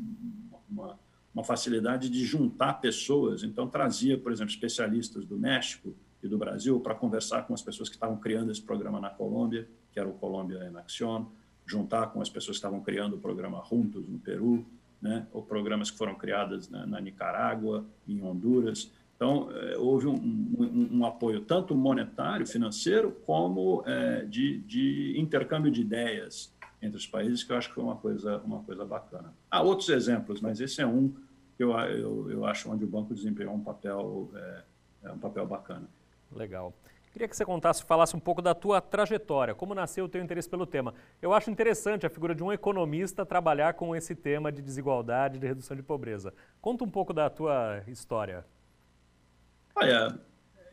uma, 0.68 0.98
uma 1.34 1.44
facilidade 1.44 2.08
de 2.08 2.24
juntar 2.24 2.74
pessoas, 2.74 3.44
então 3.44 3.68
trazia, 3.68 4.18
por 4.18 4.32
exemplo, 4.32 4.52
especialistas 4.52 5.24
do 5.24 5.36
México 5.36 5.94
e 6.24 6.28
do 6.28 6.38
Brasil 6.38 6.80
para 6.80 6.94
conversar 6.94 7.46
com 7.46 7.54
as 7.54 7.62
pessoas 7.62 7.88
que 7.88 7.96
estavam 7.96 8.16
criando 8.16 8.50
esse 8.50 8.62
programa 8.62 9.00
na 9.00 9.10
Colômbia, 9.10 9.68
que 9.92 10.00
era 10.00 10.08
o 10.08 10.14
Colômbia 10.14 10.64
em 10.64 10.76
Action, 10.76 11.26
juntar 11.66 12.08
com 12.08 12.20
as 12.20 12.28
pessoas 12.28 12.56
que 12.56 12.60
estavam 12.60 12.80
criando 12.80 13.16
o 13.16 13.18
programa 13.18 13.62
Juntos 13.68 14.08
no 14.08 14.18
Peru, 14.18 14.64
né, 15.00 15.26
ou 15.32 15.42
programas 15.42 15.90
que 15.90 15.98
foram 15.98 16.14
criados 16.14 16.68
na, 16.68 16.86
na 16.86 17.00
Nicarágua, 17.00 17.84
em 18.08 18.22
Honduras. 18.22 18.90
Então, 19.16 19.48
eh, 19.52 19.76
houve 19.76 20.06
um, 20.06 20.14
um, 20.14 20.98
um, 20.98 21.06
apoio 21.06 21.42
tanto 21.42 21.74
monetário, 21.74 22.46
financeiro, 22.46 23.12
como 23.26 23.84
eh, 23.86 24.24
de, 24.24 24.60
de, 24.60 25.14
intercâmbio 25.18 25.70
de 25.70 25.82
ideias 25.82 26.52
entre 26.80 26.96
os 26.96 27.06
países, 27.06 27.44
que 27.44 27.52
eu 27.52 27.56
acho 27.56 27.68
que 27.68 27.74
foi 27.74 27.84
uma 27.84 27.96
coisa, 27.96 28.38
uma 28.38 28.60
coisa 28.60 28.84
bacana. 28.84 29.32
Há 29.50 29.62
outros 29.62 29.90
exemplos, 29.90 30.40
mas 30.40 30.60
esse 30.60 30.80
é 30.80 30.86
um 30.86 31.14
que 31.56 31.62
eu, 31.62 31.70
eu, 31.72 32.30
eu 32.30 32.44
acho 32.46 32.70
onde 32.70 32.84
o 32.84 32.88
banco 32.88 33.14
desempenhou 33.14 33.54
um 33.54 33.60
papel, 33.60 34.30
é, 35.04 35.12
um 35.12 35.18
papel 35.18 35.46
bacana. 35.46 35.88
Legal. 36.34 36.74
Queria 37.12 37.28
que 37.28 37.36
você 37.36 37.44
contasse, 37.44 37.84
falasse 37.84 38.16
um 38.16 38.18
pouco 38.18 38.42
da 38.42 38.56
tua 38.56 38.80
trajetória, 38.80 39.54
como 39.54 39.72
nasceu 39.72 40.04
o 40.04 40.08
teu 40.08 40.20
interesse 40.20 40.48
pelo 40.48 40.66
tema. 40.66 40.92
Eu 41.22 41.32
acho 41.32 41.48
interessante 41.48 42.04
a 42.04 42.10
figura 42.10 42.34
de 42.34 42.42
um 42.42 42.52
economista 42.52 43.24
trabalhar 43.24 43.74
com 43.74 43.94
esse 43.94 44.16
tema 44.16 44.50
de 44.50 44.60
desigualdade, 44.60 45.38
de 45.38 45.46
redução 45.46 45.76
de 45.76 45.82
pobreza. 45.82 46.34
Conta 46.60 46.82
um 46.82 46.90
pouco 46.90 47.12
da 47.12 47.30
tua 47.30 47.84
história. 47.86 48.44
Olha, 49.76 50.18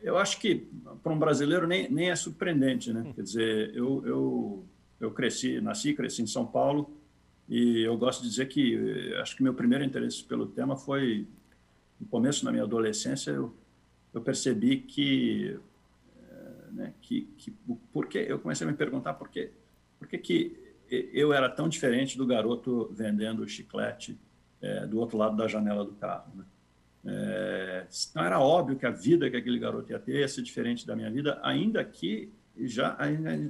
eu 0.02 0.18
acho 0.18 0.40
que 0.40 0.68
para 1.00 1.12
um 1.12 1.18
brasileiro 1.18 1.64
nem, 1.64 1.88
nem 1.88 2.10
é 2.10 2.16
surpreendente, 2.16 2.92
né? 2.92 3.02
Hum. 3.06 3.12
Quer 3.12 3.22
dizer, 3.22 3.76
eu, 3.76 4.04
eu, 4.04 4.64
eu 4.98 5.10
cresci, 5.12 5.60
nasci 5.60 5.90
e 5.90 5.94
cresci 5.94 6.22
em 6.22 6.26
São 6.26 6.44
Paulo 6.44 6.90
e 7.48 7.82
eu 7.82 7.96
gosto 7.96 8.20
de 8.20 8.28
dizer 8.28 8.46
que 8.46 9.14
acho 9.20 9.36
que 9.36 9.44
meu 9.44 9.54
primeiro 9.54 9.84
interesse 9.84 10.24
pelo 10.24 10.46
tema 10.46 10.76
foi 10.76 11.24
no 12.00 12.06
começo 12.08 12.44
da 12.44 12.50
minha 12.50 12.64
adolescência, 12.64 13.30
eu, 13.30 13.54
eu 14.12 14.20
percebi 14.20 14.78
que 14.78 15.58
né? 16.72 16.94
Que, 17.00 17.22
que 17.36 17.50
por 17.92 18.08
que 18.08 18.18
eu 18.18 18.38
comecei 18.38 18.66
a 18.66 18.70
me 18.70 18.76
perguntar 18.76 19.14
por 19.14 19.28
que 19.28 19.50
por 19.98 20.08
que, 20.08 20.18
que 20.18 20.74
eu 20.90 21.32
era 21.32 21.48
tão 21.48 21.68
diferente 21.68 22.18
do 22.18 22.26
garoto 22.26 22.90
vendendo 22.92 23.46
chiclete 23.48 24.18
é, 24.60 24.86
do 24.86 24.98
outro 24.98 25.16
lado 25.16 25.36
da 25.36 25.46
janela 25.46 25.84
do 25.84 25.92
carro, 25.92 26.32
né? 26.34 26.44
É, 27.04 27.86
então 28.10 28.24
era 28.24 28.38
óbvio 28.38 28.76
que 28.76 28.86
a 28.86 28.90
vida 28.90 29.28
que 29.28 29.36
aquele 29.36 29.58
garoto 29.58 29.90
ia 29.90 29.98
ter 29.98 30.20
ia 30.20 30.28
ser 30.28 30.42
diferente 30.42 30.86
da 30.86 30.94
minha 30.94 31.10
vida, 31.10 31.38
ainda 31.42 31.84
que 31.84 32.32
já 32.56 32.90
a, 32.90 33.04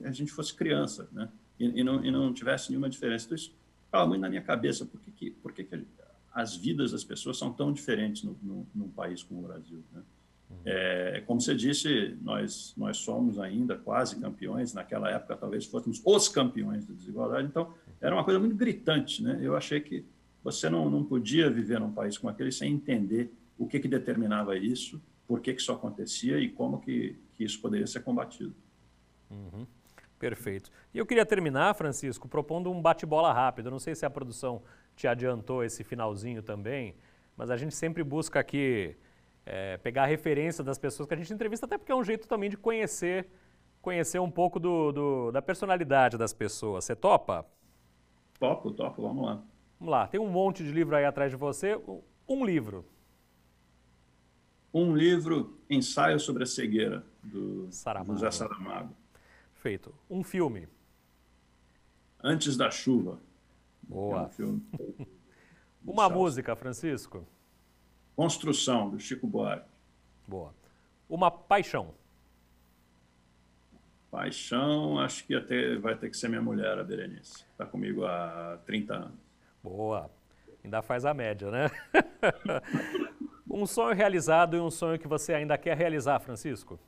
a 0.08 0.12
gente 0.12 0.32
fosse 0.32 0.54
criança, 0.54 1.08
né? 1.12 1.28
E, 1.58 1.80
e, 1.80 1.84
não, 1.84 2.04
e, 2.04 2.10
não, 2.10 2.32
tivesse 2.32 2.70
nenhuma 2.70 2.88
diferença. 2.88 3.26
Então 3.26 3.36
isso 3.36 3.54
ficava 3.84 4.06
muito 4.06 4.20
na 4.20 4.28
minha 4.28 4.42
cabeça. 4.42 4.86
Por 4.86 5.00
que, 5.00 5.10
que, 5.10 5.30
por 5.30 5.52
que, 5.52 5.64
que 5.64 5.84
as 6.32 6.56
vidas 6.56 6.92
das 6.92 7.04
pessoas 7.04 7.36
são 7.36 7.52
tão 7.52 7.72
diferentes 7.72 8.22
no, 8.22 8.36
no, 8.42 8.66
num 8.74 8.88
país 8.88 9.22
como 9.22 9.40
o 9.40 9.46
Brasil? 9.46 9.82
Né? 9.92 10.02
É, 10.64 11.22
como 11.26 11.40
você 11.40 11.54
disse, 11.54 12.16
nós, 12.22 12.74
nós 12.76 12.98
somos 12.98 13.38
ainda 13.38 13.76
quase 13.76 14.20
campeões, 14.20 14.72
naquela 14.72 15.10
época 15.10 15.36
talvez 15.36 15.64
fôssemos 15.64 16.00
os 16.04 16.28
campeões 16.28 16.86
da 16.86 16.94
desigualdade, 16.94 17.48
então 17.48 17.74
era 18.00 18.14
uma 18.14 18.24
coisa 18.24 18.38
muito 18.38 18.54
gritante. 18.54 19.22
Né? 19.22 19.38
Eu 19.42 19.56
achei 19.56 19.80
que 19.80 20.04
você 20.42 20.68
não, 20.70 20.88
não 20.90 21.04
podia 21.04 21.50
viver 21.50 21.80
num 21.80 21.92
país 21.92 22.16
como 22.18 22.30
aquele 22.30 22.52
sem 22.52 22.72
entender 22.72 23.32
o 23.58 23.66
que, 23.66 23.78
que 23.80 23.88
determinava 23.88 24.56
isso, 24.56 25.00
por 25.26 25.40
que, 25.40 25.54
que 25.54 25.60
isso 25.60 25.72
acontecia 25.72 26.38
e 26.38 26.48
como 26.48 26.80
que, 26.80 27.18
que 27.34 27.44
isso 27.44 27.60
poderia 27.60 27.86
ser 27.86 28.00
combatido. 28.00 28.54
Uhum. 29.30 29.66
Perfeito. 30.18 30.70
E 30.94 30.98
eu 30.98 31.06
queria 31.06 31.26
terminar, 31.26 31.74
Francisco, 31.74 32.28
propondo 32.28 32.70
um 32.70 32.80
bate-bola 32.80 33.32
rápido. 33.32 33.70
Não 33.70 33.80
sei 33.80 33.94
se 33.94 34.06
a 34.06 34.10
produção 34.10 34.62
te 34.94 35.08
adiantou 35.08 35.64
esse 35.64 35.82
finalzinho 35.82 36.42
também, 36.42 36.94
mas 37.36 37.50
a 37.50 37.56
gente 37.56 37.74
sempre 37.74 38.04
busca 38.04 38.38
aqui 38.38 38.96
é, 39.44 39.76
pegar 39.78 40.04
a 40.04 40.06
referência 40.06 40.62
das 40.62 40.78
pessoas 40.78 41.08
que 41.08 41.14
a 41.14 41.16
gente 41.16 41.32
entrevista, 41.32 41.66
até 41.66 41.76
porque 41.76 41.92
é 41.92 41.94
um 41.94 42.04
jeito 42.04 42.28
também 42.28 42.48
de 42.48 42.56
conhecer, 42.56 43.28
conhecer 43.80 44.18
um 44.18 44.30
pouco 44.30 44.58
do, 44.60 44.92
do 44.92 45.32
da 45.32 45.42
personalidade 45.42 46.16
das 46.16 46.32
pessoas. 46.32 46.84
Você 46.84 46.94
topa? 46.94 47.46
Topo, 48.38 48.70
topo, 48.72 49.02
vamos 49.02 49.24
lá. 49.24 49.42
Vamos 49.78 49.92
lá, 49.92 50.06
tem 50.06 50.20
um 50.20 50.28
monte 50.28 50.62
de 50.62 50.70
livro 50.70 50.94
aí 50.94 51.04
atrás 51.04 51.30
de 51.30 51.36
você. 51.36 51.80
Um 52.28 52.44
livro. 52.44 52.84
Um 54.72 54.96
livro, 54.96 55.58
Ensaio 55.68 56.18
sobre 56.18 56.44
a 56.44 56.46
Cegueira, 56.46 57.04
do 57.22 57.70
Saramago. 57.70 58.14
José 58.14 58.30
Saramago. 58.30 58.96
Feito. 59.54 59.94
Um 60.08 60.24
filme. 60.24 60.66
Antes 62.22 62.56
da 62.56 62.70
Chuva. 62.70 63.20
Boa. 63.82 64.20
É 64.20 64.22
um 64.22 64.28
filme. 64.28 64.66
Uma 65.84 66.08
música, 66.08 66.54
Francisco. 66.54 67.26
Construção, 68.14 68.90
do 68.90 68.98
Chico 68.98 69.26
Buarque. 69.26 69.68
Boa. 70.26 70.54
Uma 71.08 71.30
paixão. 71.30 71.94
Paixão, 74.10 74.98
acho 74.98 75.24
que 75.24 75.34
até 75.34 75.76
vai 75.76 75.96
ter 75.96 76.10
que 76.10 76.16
ser 76.16 76.28
minha 76.28 76.42
mulher, 76.42 76.78
a 76.78 76.84
Berenice. 76.84 77.44
Está 77.52 77.64
comigo 77.64 78.04
há 78.04 78.58
30 78.66 78.94
anos. 78.94 79.12
Boa. 79.62 80.10
Ainda 80.62 80.82
faz 80.82 81.04
a 81.04 81.14
média, 81.14 81.50
né? 81.50 81.70
um 83.50 83.66
sonho 83.66 83.94
realizado 83.94 84.56
e 84.56 84.60
um 84.60 84.70
sonho 84.70 84.98
que 84.98 85.08
você 85.08 85.34
ainda 85.34 85.56
quer 85.56 85.76
realizar, 85.76 86.20
Francisco? 86.20 86.78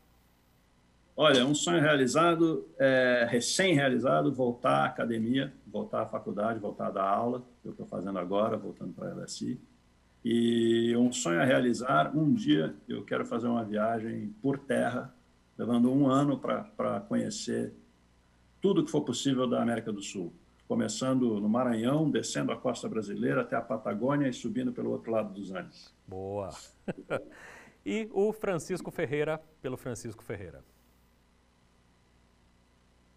Olha, 1.17 1.47
um 1.47 1.55
sonho 1.55 1.81
realizado, 1.81 2.69
é, 2.79 3.27
recém-realizado, 3.31 4.33
voltar 4.33 4.83
à 4.83 4.85
academia, 4.87 5.53
voltar 5.67 6.03
à 6.03 6.07
faculdade, 6.07 6.59
voltar 6.59 6.89
a 6.89 6.91
dar 6.91 7.09
aula, 7.09 7.43
que 7.63 7.69
eu 7.69 7.73
estou 7.73 7.87
fazendo 7.87 8.19
agora, 8.19 8.57
voltando 8.57 8.93
para 8.93 9.11
a 9.11 9.15
LSI. 9.15 9.61
E 10.25 10.97
um 10.97 11.13
sonho 11.13 11.41
a 11.41 11.45
realizar, 11.45 12.17
um 12.17 12.33
dia 12.33 12.75
eu 12.89 13.05
quero 13.05 13.27
fazer 13.27 13.47
uma 13.47 13.63
viagem 13.63 14.35
por 14.41 14.59
terra, 14.59 15.15
levando 15.59 15.93
um 15.93 16.07
ano 16.09 16.39
para 16.39 17.01
conhecer 17.07 17.75
tudo 18.61 18.83
que 18.83 18.91
for 18.91 19.03
possível 19.03 19.47
da 19.47 19.61
América 19.61 19.93
do 19.93 20.01
Sul. 20.01 20.33
Começando 20.67 21.39
no 21.39 21.47
Maranhão, 21.47 22.11
descendo 22.11 22.51
a 22.53 22.57
costa 22.57 22.89
brasileira 22.89 23.43
até 23.43 23.55
a 23.55 23.61
Patagônia 23.61 24.27
e 24.27 24.33
subindo 24.33 24.73
pelo 24.73 24.91
outro 24.91 25.13
lado 25.13 25.35
dos 25.35 25.51
Andes. 25.51 25.95
Boa! 26.09 26.49
e 27.85 28.09
o 28.11 28.33
Francisco 28.33 28.91
Ferreira, 28.91 29.39
pelo 29.61 29.77
Francisco 29.77 30.25
Ferreira. 30.25 30.65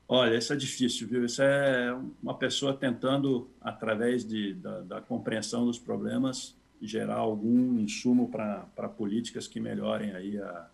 Olha, 0.10 0.38
isso 0.38 0.52
é 0.52 0.58
difícil, 0.58 1.08
viu? 1.08 1.24
Isso 1.24 1.42
é 1.42 1.94
uma 2.22 2.38
pessoa 2.38 2.74
tentando, 2.74 3.50
através 3.62 4.26
de, 4.26 4.54
da, 4.56 4.82
da 4.82 5.02
compreensão 5.02 5.66
dos 5.66 5.80
problemas, 5.80 6.58
gerar 6.82 7.16
algum 7.16 7.80
insumo 7.80 8.30
para 8.30 8.90
políticas 8.90 9.48
que 9.48 9.60
melhorem 9.60 10.12
aí 10.12 10.38
a, 10.38 10.70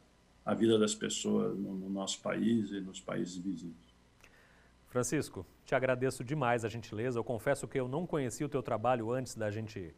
a 0.46 0.54
vida 0.54 0.78
das 0.78 0.94
pessoas 0.94 1.58
no, 1.58 1.74
no 1.76 1.90
nosso 1.90 2.22
país 2.22 2.72
e 2.72 2.82
nos 2.82 3.00
países 3.00 3.38
vizinhos. 3.38 3.94
Francisco, 4.88 5.46
te 5.66 5.74
agradeço 5.74 6.24
demais 6.24 6.64
a 6.64 6.70
gentileza. 6.70 7.18
Eu 7.18 7.24
confesso 7.24 7.68
que 7.68 7.80
eu 7.80 7.88
não 7.88 8.06
conhecia 8.06 8.46
o 8.46 8.50
teu 8.50 8.62
trabalho 8.62 9.12
antes 9.12 9.36
da 9.36 9.50
gente, 9.50 9.94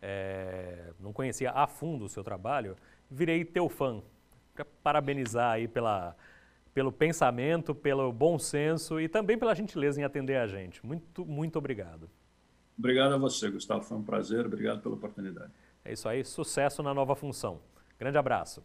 é, 0.00 0.92
não 0.98 1.12
conhecia 1.12 1.50
a 1.50 1.66
fundo 1.66 2.04
o 2.04 2.08
seu 2.08 2.24
trabalho. 2.24 2.76
Virei 3.10 3.44
teu 3.44 3.68
fã. 3.68 4.02
Para 4.54 4.64
parabenizar 4.64 5.52
aí 5.52 5.68
pela 5.68 6.16
pelo 6.78 6.92
pensamento, 6.92 7.74
pelo 7.74 8.12
bom 8.12 8.38
senso 8.38 9.00
e 9.00 9.08
também 9.08 9.36
pela 9.36 9.52
gentileza 9.52 10.00
em 10.00 10.04
atender 10.04 10.36
a 10.36 10.46
gente. 10.46 10.84
Muito, 10.86 11.26
muito 11.26 11.58
obrigado. 11.58 12.08
Obrigado 12.78 13.14
a 13.14 13.18
você, 13.18 13.50
Gustavo. 13.50 13.82
Foi 13.82 13.96
um 13.96 14.02
prazer. 14.02 14.46
Obrigado 14.46 14.80
pela 14.80 14.94
oportunidade. 14.94 15.52
É 15.84 15.92
isso 15.92 16.08
aí. 16.08 16.24
Sucesso 16.24 16.82
na 16.82 16.94
nova 16.94 17.16
função. 17.16 17.60
Grande 17.98 18.16
abraço. 18.16 18.62